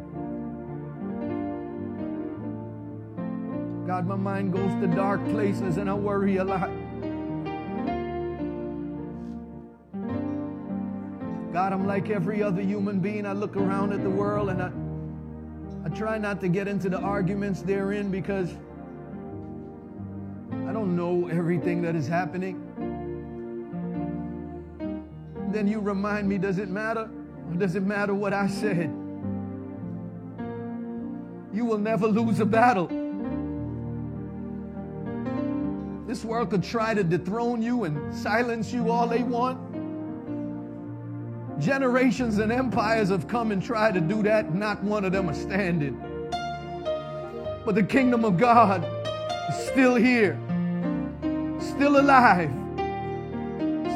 [3.86, 6.70] God, my mind goes to dark places and I worry a lot.
[11.52, 13.26] God, I'm like every other human being.
[13.26, 14.70] I look around at the world and I,
[15.84, 18.50] I try not to get into the arguments therein because
[20.66, 22.66] I don't know everything that is happening
[25.52, 27.10] then you remind me does it matter?
[27.48, 28.90] Or does it matter what I said?
[31.52, 32.86] You will never lose a battle.
[36.06, 39.58] This world could try to dethrone you and silence you all they want.
[41.60, 45.34] Generations and empires have come and tried to do that, not one of them are
[45.34, 46.00] standing.
[47.64, 48.84] But the kingdom of God
[49.48, 50.38] is still here,
[51.60, 52.50] still alive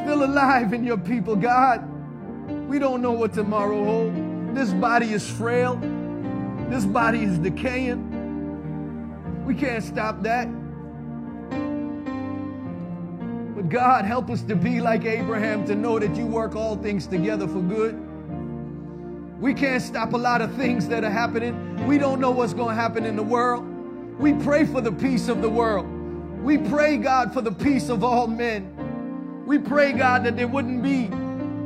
[0.04, 1.82] still alive in your people, God.
[2.68, 4.54] We don't know what tomorrow holds.
[4.54, 5.76] This body is frail.
[6.68, 8.10] This body is decaying.
[9.46, 10.46] We can't stop that.
[13.54, 17.06] But God, help us to be like Abraham, to know that you work all things
[17.06, 17.94] together for good.
[19.40, 21.86] We can't stop a lot of things that are happening.
[21.86, 23.64] We don't know what's going to happen in the world.
[24.18, 25.86] We pray for the peace of the world.
[26.42, 29.44] We pray, God, for the peace of all men.
[29.46, 31.10] We pray, God, that there wouldn't be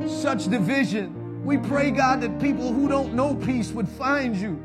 [0.08, 1.44] such division.
[1.44, 4.62] We pray, God, that people who don't know peace would find you.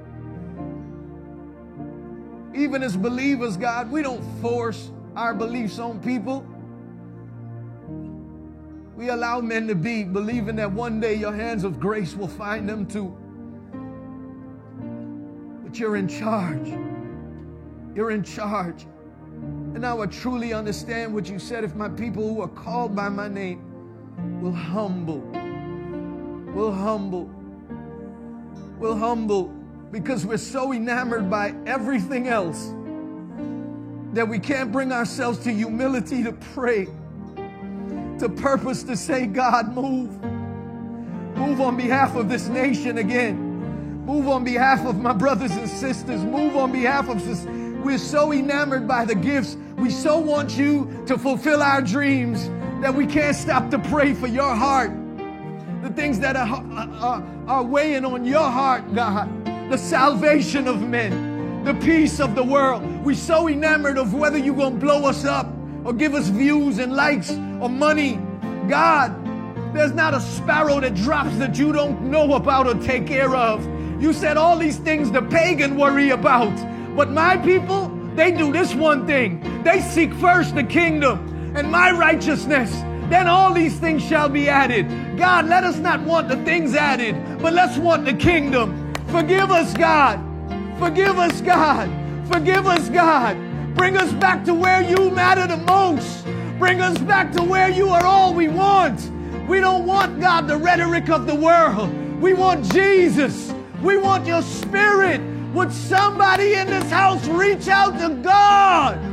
[2.53, 6.45] Even as believers, God, we don't force our beliefs on people.
[8.95, 12.69] We allow men to be, believing that one day your hands of grace will find
[12.69, 13.17] them too.
[15.63, 16.67] But you're in charge.
[17.95, 18.85] You're in charge.
[19.73, 21.63] And I truly understand what you said.
[21.63, 23.61] If my people who are called by my name
[24.41, 25.21] will humble,
[26.53, 27.29] will humble,
[28.77, 29.51] will humble,
[29.91, 32.73] because we're so enamored by everything else
[34.13, 36.87] that we can't bring ourselves to humility to pray,
[38.19, 40.23] to purpose to say, God, move.
[41.37, 44.05] Move on behalf of this nation again.
[44.05, 46.23] Move on behalf of my brothers and sisters.
[46.23, 47.45] Move on behalf of this.
[47.83, 52.49] We're so enamored by the gifts we so want you to fulfill our dreams
[52.81, 54.91] that we can't stop to pray for your heart.
[55.81, 56.63] The things that are,
[57.01, 59.29] are, are weighing on your heart, God.
[59.69, 62.83] The salvation of men, the peace of the world.
[63.03, 65.47] We're so enamored of whether you're going to blow us up
[65.85, 68.19] or give us views and likes or money.
[68.67, 69.13] God,
[69.73, 73.65] there's not a sparrow that drops that you don't know about or take care of.
[74.01, 76.55] You said all these things the pagan worry about.
[76.95, 79.63] But my people, they do this one thing.
[79.63, 82.71] They seek first the kingdom and my righteousness.
[83.09, 85.17] Then all these things shall be added.
[85.17, 88.93] God, let us not want the things added, but let's want the kingdom.
[89.07, 90.19] Forgive us, God.
[90.79, 91.89] Forgive us, God.
[92.27, 93.37] Forgive us, God.
[93.75, 96.25] Bring us back to where you matter the most.
[96.59, 99.11] Bring us back to where you are all we want.
[99.47, 101.91] We don't want, God, the rhetoric of the world.
[102.21, 103.53] We want Jesus.
[103.81, 105.21] We want your spirit.
[105.53, 109.12] Would somebody in this house reach out to God?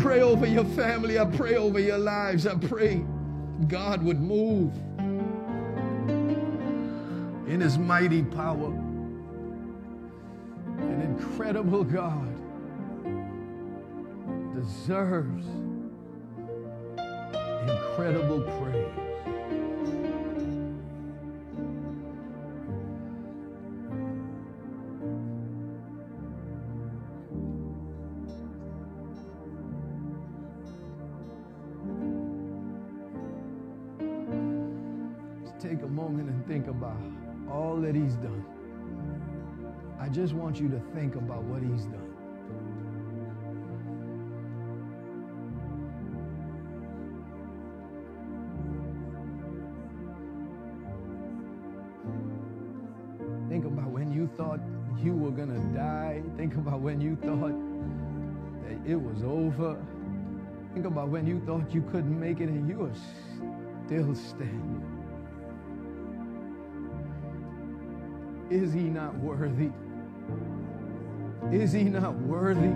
[0.00, 1.18] Pray over your family.
[1.18, 2.46] I pray over your lives.
[2.46, 3.04] I pray
[3.68, 4.74] God would move
[7.46, 8.72] in his mighty power.
[10.78, 12.28] An incredible God
[14.54, 15.46] deserves
[17.68, 19.09] incredible praise.
[37.90, 38.44] That he's done.
[39.98, 42.06] I just want you to think about what he's done.
[53.48, 54.60] Think about when you thought
[55.02, 56.22] you were going to die.
[56.36, 57.56] Think about when you thought
[58.62, 59.76] that it was over.
[60.74, 64.89] Think about when you thought you couldn't make it and you are still standing.
[68.50, 69.70] Is he not worthy?
[71.52, 72.74] Is he not worthy?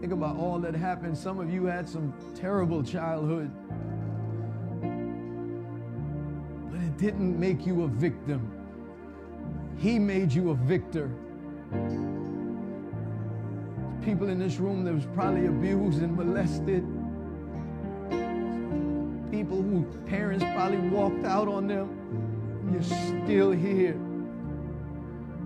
[0.00, 1.18] Think about all that happened.
[1.18, 3.50] Some of you had some terrible childhood,
[6.70, 8.50] but it didn't make you a victim.
[9.76, 11.10] He made you a victor.
[14.02, 16.84] People in this room that was probably abused and molested.
[19.30, 21.88] People whose parents probably walked out on them.
[22.72, 23.92] You're still here.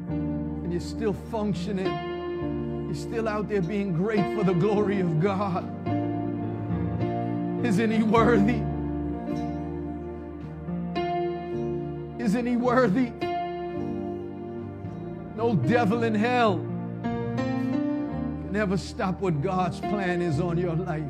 [0.09, 2.87] And you're still functioning.
[2.87, 5.65] You're still out there being great for the glory of God.
[7.65, 8.63] Isn't He worthy?
[12.23, 13.11] Isn't He worthy?
[15.37, 16.59] No devil in hell
[18.49, 21.05] can ever stop what God's plan is on your life.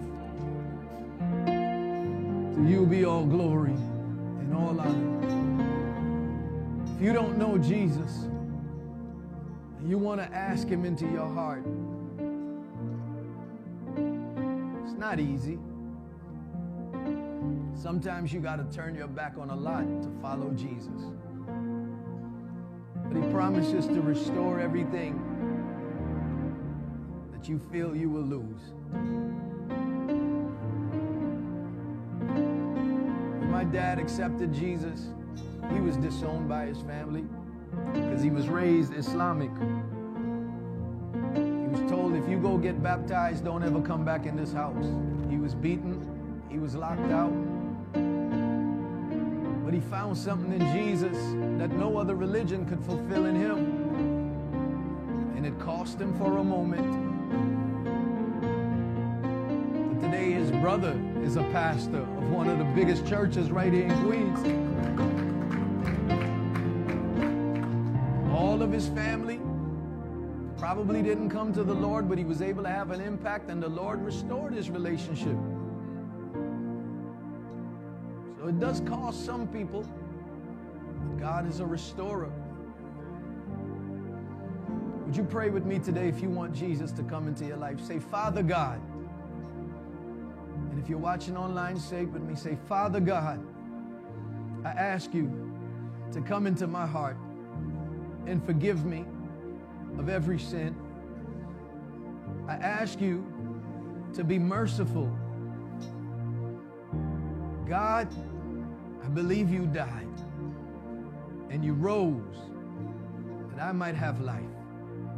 [1.46, 5.38] To you be all glory and all honor.
[6.99, 8.24] If you don't know Jesus,
[9.78, 11.62] and you want to ask him into your heart,
[14.82, 15.61] it's not easy.
[17.80, 21.05] Sometimes you got to turn your back on a lot to follow Jesus.
[23.05, 25.22] But he promises to restore everything
[27.30, 28.72] that you feel you will lose.
[33.53, 35.14] My dad accepted Jesus,
[35.72, 37.24] he was disowned by his family
[37.92, 39.50] because he was raised Islamic.
[41.34, 44.86] He was told, if you go get baptized, don't ever come back in this house.
[45.28, 46.06] He was beaten,
[46.48, 47.32] he was locked out.
[49.64, 51.16] But he found something in Jesus
[51.60, 53.58] that no other religion could fulfill in him.
[55.36, 56.90] And it cost him for a moment.
[59.92, 63.84] But today, his brother is a pastor of one of the biggest churches right here
[63.84, 64.67] in Queens.
[68.78, 69.40] His family
[70.56, 73.60] probably didn't come to the Lord, but he was able to have an impact, and
[73.60, 75.36] the Lord restored his relationship.
[78.38, 82.30] So it does cost some people, but God is a restorer.
[85.06, 87.80] Would you pray with me today if you want Jesus to come into your life?
[87.80, 88.80] Say, Father God.
[90.70, 92.36] And if you're watching online, say it with me.
[92.36, 93.44] Say, Father God,
[94.64, 95.52] I ask you
[96.12, 97.16] to come into my heart
[98.28, 99.06] and forgive me
[99.98, 100.76] of every sin.
[102.46, 103.26] I ask you
[104.14, 105.10] to be merciful.
[107.66, 108.08] God,
[109.02, 110.06] I believe you died
[111.50, 112.36] and you rose
[113.50, 114.42] that I might have life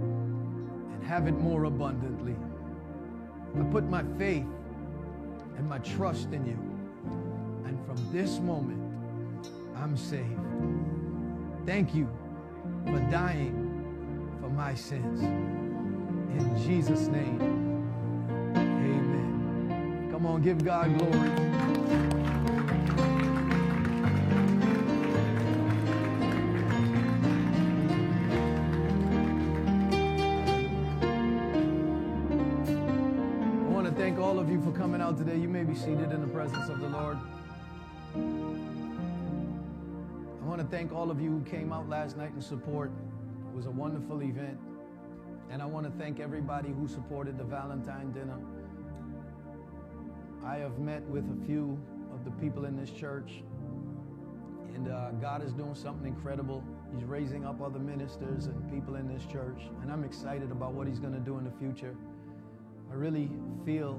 [0.01, 2.37] and have it more abundantly.
[3.59, 4.47] I put my faith
[5.57, 6.59] and my trust in you.
[7.67, 8.81] And from this moment,
[9.77, 10.39] I'm saved.
[11.67, 12.09] Thank you
[12.87, 15.21] for dying for my sins.
[15.21, 17.41] In Jesus' name,
[18.57, 20.09] amen.
[20.11, 21.31] Come on, give God glory.
[33.53, 35.37] I want to thank all of you for coming out today.
[35.37, 37.19] You may be seated in the presence of the Lord.
[40.61, 42.91] Want to thank all of you who came out last night in support.
[43.51, 44.59] It was a wonderful event.
[45.49, 48.37] And I want to thank everybody who supported the Valentine dinner.
[50.45, 51.81] I have met with a few
[52.13, 53.43] of the people in this church,
[54.75, 56.63] and uh, God is doing something incredible.
[56.95, 60.87] He's raising up other ministers and people in this church, and I'm excited about what
[60.87, 61.97] He's going to do in the future.
[62.91, 63.31] I really
[63.65, 63.99] feel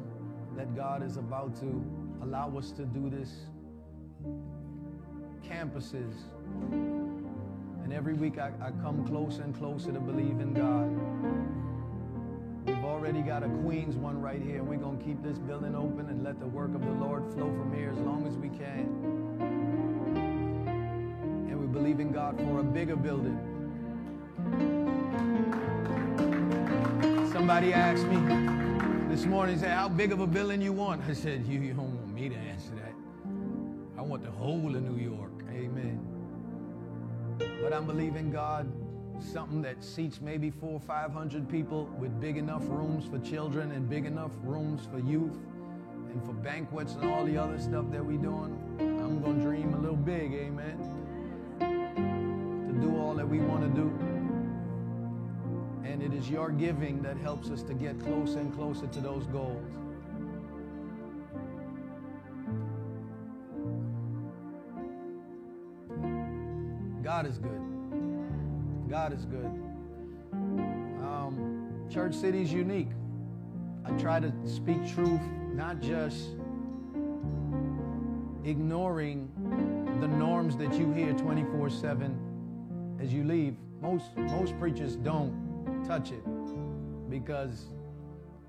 [0.56, 1.84] that God is about to
[2.22, 3.48] allow us to do this
[5.48, 6.14] campuses.
[6.72, 10.90] And every week I, I come closer and closer to believe in God.
[12.66, 15.76] We've already got a Queens one right here, and we're going to keep this building
[15.76, 18.50] open and let the work of the Lord flow from here as long as we
[18.50, 18.88] can.
[21.50, 23.38] And we believe in God for a bigger building.
[27.34, 28.18] Somebody asked me
[29.10, 31.02] this morning, said, How big of a building you want?
[31.10, 32.94] I said, You, you don't want me to answer that.
[33.98, 35.31] I want the whole of New York.
[35.52, 36.00] Amen.
[37.62, 38.72] But I'm believing God
[39.22, 43.72] something that seats maybe four or five hundred people with big enough rooms for children
[43.72, 45.38] and big enough rooms for youth
[46.12, 48.58] and for banquets and all the other stuff that we're doing.
[48.80, 50.78] I'm going to dream a little big, amen.
[51.60, 53.88] To do all that we want to do.
[55.88, 59.26] And it is your giving that helps us to get closer and closer to those
[59.28, 59.64] goals.
[67.12, 68.90] God is good.
[68.90, 69.52] God is good.
[71.04, 72.88] Um, Church City is unique.
[73.84, 75.20] I try to speak truth,
[75.54, 76.30] not just
[78.46, 79.30] ignoring
[80.00, 83.58] the norms that you hear 24 7 as you leave.
[83.82, 86.24] Most, most preachers don't touch it
[87.10, 87.66] because,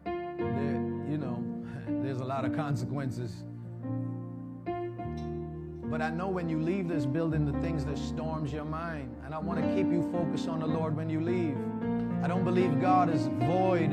[0.07, 1.43] you know,
[2.05, 3.43] there's a lot of consequences
[5.93, 9.15] but I know when you leave this building, the things that storms your mind.
[9.27, 11.55] And I want to keep you focused on the Lord when you leave.
[12.25, 13.91] I don't believe God is void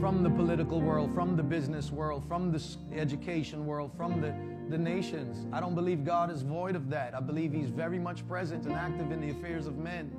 [0.00, 2.60] from the political world, from the business world, from the
[2.92, 4.34] education world, from the,
[4.68, 5.46] the nations.
[5.52, 7.14] I don't believe God is void of that.
[7.14, 10.10] I believe He's very much present and active in the affairs of men.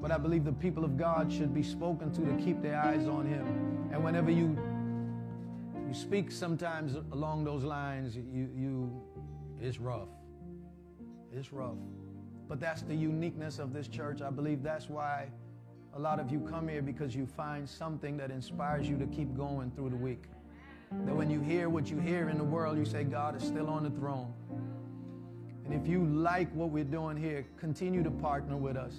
[0.00, 3.08] But I believe the people of God should be spoken to to keep their eyes
[3.08, 3.88] on Him.
[3.90, 4.56] And whenever you
[5.88, 9.02] you speak sometimes along those lines, you, you
[9.60, 10.08] it's rough.
[11.34, 11.76] It's rough.
[12.48, 14.22] But that's the uniqueness of this church.
[14.22, 15.28] I believe that's why
[15.94, 19.36] a lot of you come here because you find something that inspires you to keep
[19.36, 20.24] going through the week.
[21.04, 23.68] That when you hear what you hear in the world, you say, God is still
[23.68, 24.32] on the throne.
[25.64, 28.94] And if you like what we're doing here, continue to partner with us.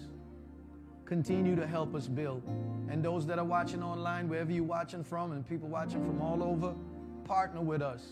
[1.05, 2.43] Continue to help us build.
[2.89, 6.43] And those that are watching online, wherever you're watching from, and people watching from all
[6.43, 6.75] over,
[7.23, 8.09] partner with us.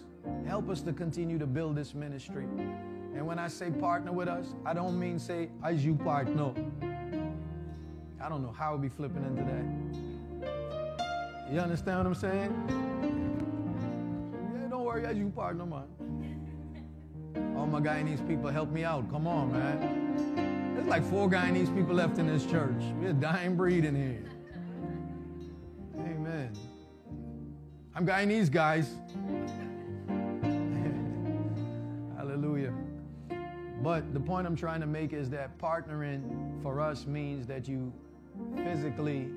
[0.47, 2.47] Help us to continue to build this ministry.
[3.17, 6.53] And when I say partner with us, I don't mean say, as you partner.
[8.21, 9.65] I don't know how I'll be flipping into that.
[11.51, 12.53] You understand what I'm saying?
[14.53, 15.87] Yeah, don't worry, as you partner, man.
[17.57, 19.09] All my Guyanese people help me out.
[19.09, 20.75] Come on, man.
[20.75, 22.83] There's like four Guyanese people left in this church.
[23.01, 24.29] We're a dying breed in here.
[26.01, 26.53] Amen.
[27.95, 28.91] I'm Guyanese, guys.
[33.81, 37.93] But the point I'm trying to make is that partnering for us means that you
[38.63, 39.29] physically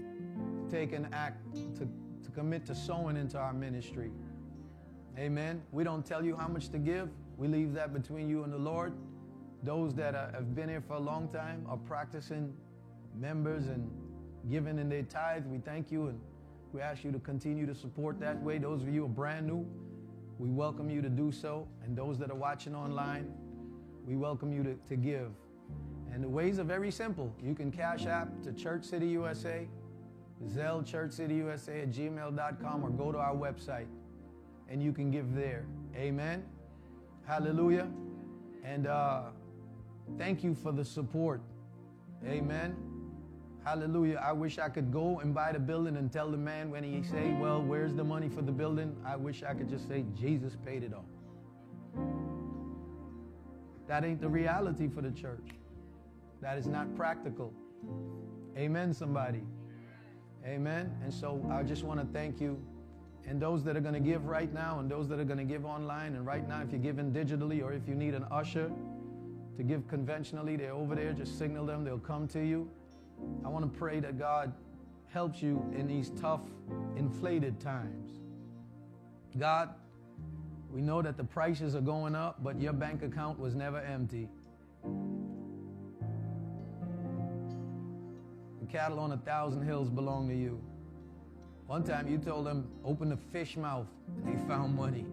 [0.70, 1.88] take an act to,
[2.24, 4.10] to commit to sowing into our ministry.
[5.18, 5.62] Amen.
[5.72, 7.10] We don't tell you how much to give.
[7.36, 8.92] We leave that between you and the Lord.
[9.62, 12.54] Those that are, have been here for a long time are practicing
[13.18, 13.90] members and
[14.50, 15.44] giving in their tithe.
[15.46, 16.20] We thank you and
[16.72, 18.58] we ask you to continue to support that way.
[18.58, 19.66] Those of you who are brand new,
[20.38, 21.68] we welcome you to do so.
[21.84, 23.30] And those that are watching online,
[24.06, 25.30] we welcome you to, to give.
[26.12, 27.32] And the ways are very simple.
[27.42, 29.68] You can cash app to Church City USA,
[30.48, 33.86] Zelle Church City USA at gmail.com, or go to our website
[34.70, 35.66] and you can give there.
[35.96, 36.44] Amen.
[37.26, 37.88] Hallelujah.
[38.64, 39.22] And uh,
[40.16, 41.42] thank you for the support.
[42.26, 42.76] Amen.
[43.64, 44.22] Hallelujah.
[44.24, 47.02] I wish I could go and buy the building and tell the man when he
[47.02, 48.96] say, well, where's the money for the building?
[49.04, 51.04] I wish I could just say, Jesus paid it all.
[53.90, 55.48] That ain't the reality for the church.
[56.40, 57.52] That is not practical.
[58.56, 59.42] Amen, somebody.
[60.46, 60.96] Amen.
[61.02, 62.56] And so I just want to thank you.
[63.26, 65.44] And those that are going to give right now, and those that are going to
[65.44, 68.70] give online, and right now, if you're giving digitally, or if you need an usher
[69.56, 71.12] to give conventionally, they're over there.
[71.12, 72.70] Just signal them, they'll come to you.
[73.44, 74.52] I want to pray that God
[75.12, 76.42] helps you in these tough,
[76.96, 78.20] inflated times.
[79.36, 79.70] God,
[80.72, 84.28] we know that the prices are going up, but your bank account was never empty.
[88.60, 90.60] The cattle on a thousand hills belong to you.
[91.66, 93.86] One time you told them, open the fish mouth,
[94.24, 95.06] and they found money.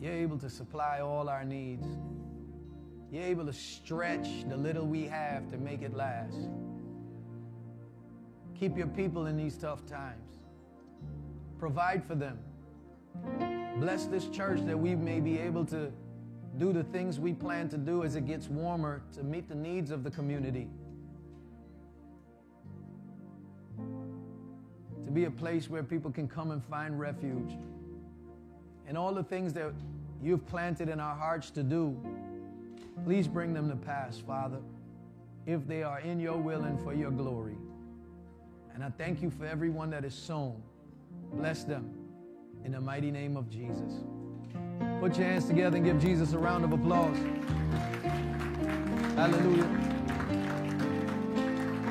[0.00, 1.86] You're able to supply all our needs.
[3.10, 6.36] You're able to stretch the little we have to make it last.
[8.58, 10.35] Keep your people in these tough times.
[11.58, 12.38] Provide for them.
[13.78, 15.90] Bless this church that we may be able to
[16.58, 19.90] do the things we plan to do as it gets warmer to meet the needs
[19.90, 20.68] of the community.
[25.04, 27.58] To be a place where people can come and find refuge.
[28.88, 29.72] And all the things that
[30.22, 31.96] you've planted in our hearts to do,
[33.04, 34.60] please bring them to pass, Father,
[35.44, 37.56] if they are in your will and for your glory.
[38.74, 40.62] And I thank you for everyone that is sown.
[41.36, 41.90] Bless them
[42.64, 44.04] in the mighty name of Jesus.
[45.00, 47.16] Put your hands together and give Jesus a round of applause.
[49.14, 49.64] Hallelujah.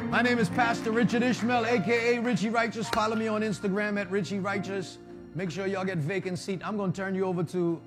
[0.09, 2.89] My name is Pastor Richard Ishmael, aka Richie Righteous.
[2.89, 4.97] Follow me on Instagram at Richie Righteous.
[5.35, 6.61] Make sure y'all get vacant seat.
[6.65, 7.81] I'm going to turn you over to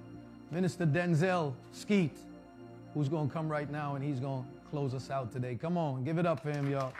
[0.50, 2.16] Minister Denzel Skeet,
[2.94, 5.56] who's going to come right now and he's going to close us out today.
[5.60, 6.92] Come on, give it up for him, y'all.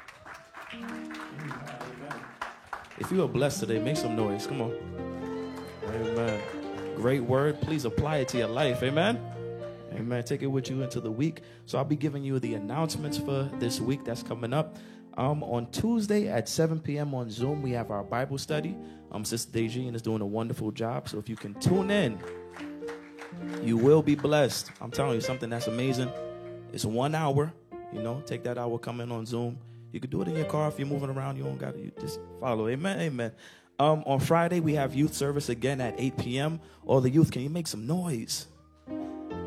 [3.01, 4.47] If you are blessed today, make some noise.
[4.47, 4.75] Come on.
[5.87, 6.41] Amen.
[6.97, 7.61] Great word.
[7.61, 8.83] Please apply it to your life.
[8.83, 9.21] Amen.
[9.93, 10.25] Amen.
[10.25, 11.43] Take it with you into the week.
[11.67, 14.77] So I'll be giving you the announcements for this week that's coming up.
[15.17, 17.15] Um, on Tuesday at 7 p.m.
[17.15, 18.77] on Zoom, we have our Bible study.
[19.13, 21.09] Um, Sister Dejine is doing a wonderful job.
[21.09, 22.19] So if you can tune in,
[23.63, 24.71] you will be blessed.
[24.81, 26.11] I'm telling you something that's amazing.
[26.73, 27.53] It's one hour.
[27.93, 29.59] You know, take that hour, come in on Zoom.
[29.93, 31.37] You can do it in your car if you're moving around.
[31.37, 31.81] You don't got to.
[31.81, 32.69] You just follow.
[32.69, 33.01] Amen.
[33.01, 33.33] Amen.
[33.79, 36.61] Um, on Friday we have youth service again at 8 p.m.
[36.85, 38.49] All the youth, can you make some noise?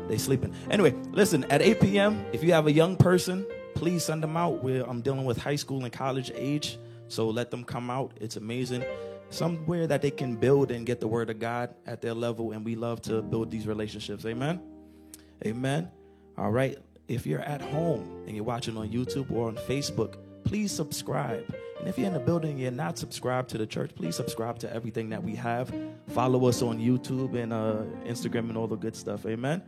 [0.08, 0.54] They sleeping.
[0.70, 1.44] Anyway, listen.
[1.44, 4.62] At 8 p.m., if you have a young person, please send them out.
[4.62, 6.78] We're, I'm dealing with high school and college age,
[7.08, 8.12] so let them come out.
[8.20, 8.84] It's amazing.
[9.30, 12.64] Somewhere that they can build and get the word of God at their level, and
[12.64, 14.26] we love to build these relationships.
[14.26, 14.60] Amen.
[15.46, 15.90] Amen.
[16.36, 16.78] All right.
[17.08, 21.54] If you're at home and you're watching on YouTube or on Facebook, please subscribe.
[21.78, 24.58] And if you're in the building and you're not subscribed to the church, please subscribe
[24.60, 25.74] to everything that we have.
[26.08, 29.26] Follow us on YouTube and uh, Instagram and all the good stuff.
[29.26, 29.62] Amen.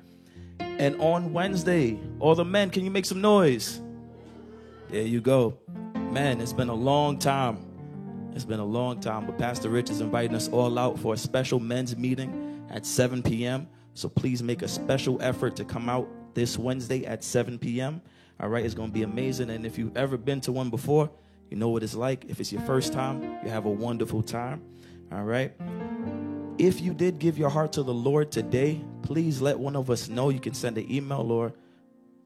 [0.61, 3.81] And on Wednesday, all the men, can you make some noise?
[4.91, 5.59] There you go.
[6.13, 7.59] Man, it's been a long time.
[8.35, 11.17] It's been a long time, but Pastor Rich is inviting us all out for a
[11.17, 13.69] special men's meeting at 7 p.m.
[13.95, 18.03] So please make a special effort to come out this Wednesday at 7 p.m.
[18.41, 19.51] All right, it's going to be amazing.
[19.51, 21.11] And if you've ever been to one before,
[21.51, 22.25] you know what it's like.
[22.29, 24.63] If it's your first time, you have a wonderful time.
[25.13, 25.53] All right.
[26.59, 30.09] If you did give your heart to the Lord today, please let one of us
[30.09, 30.31] know.
[30.31, 31.53] You can send an email or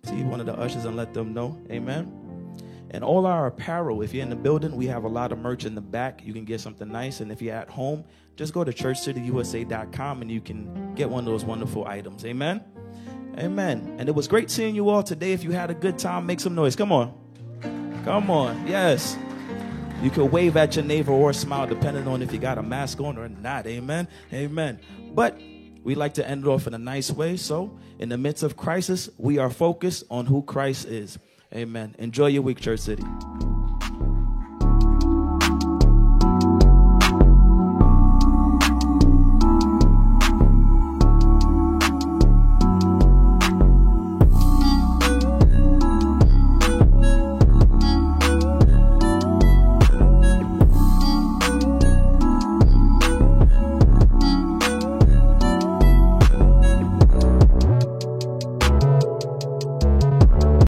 [0.05, 1.61] see one of the ushers and let them know.
[1.71, 2.13] Amen.
[2.91, 5.65] And all our apparel, if you're in the building, we have a lot of merch
[5.65, 6.23] in the back.
[6.25, 7.21] You can get something nice.
[7.21, 8.05] And if you're at home,
[8.37, 12.25] just go to churchcityusa.com and you can get one of those wonderful items.
[12.25, 12.63] Amen.
[13.37, 13.97] Amen.
[13.99, 15.33] And it was great seeing you all today.
[15.33, 16.75] If you had a good time, make some noise.
[16.77, 17.15] Come on.
[18.05, 18.67] Come on.
[18.67, 19.17] Yes.
[20.03, 23.01] You could wave at your neighbor or smile depending on if you got a mask
[23.01, 23.67] on or not.
[23.67, 24.07] Amen.
[24.33, 24.81] Amen.
[25.13, 25.39] But
[25.83, 27.37] we like to end it off in a nice way.
[27.37, 31.19] So, in the midst of crisis, we are focused on who Christ is.
[31.53, 31.97] Amen.
[31.99, 33.03] Enjoy your week, Church City.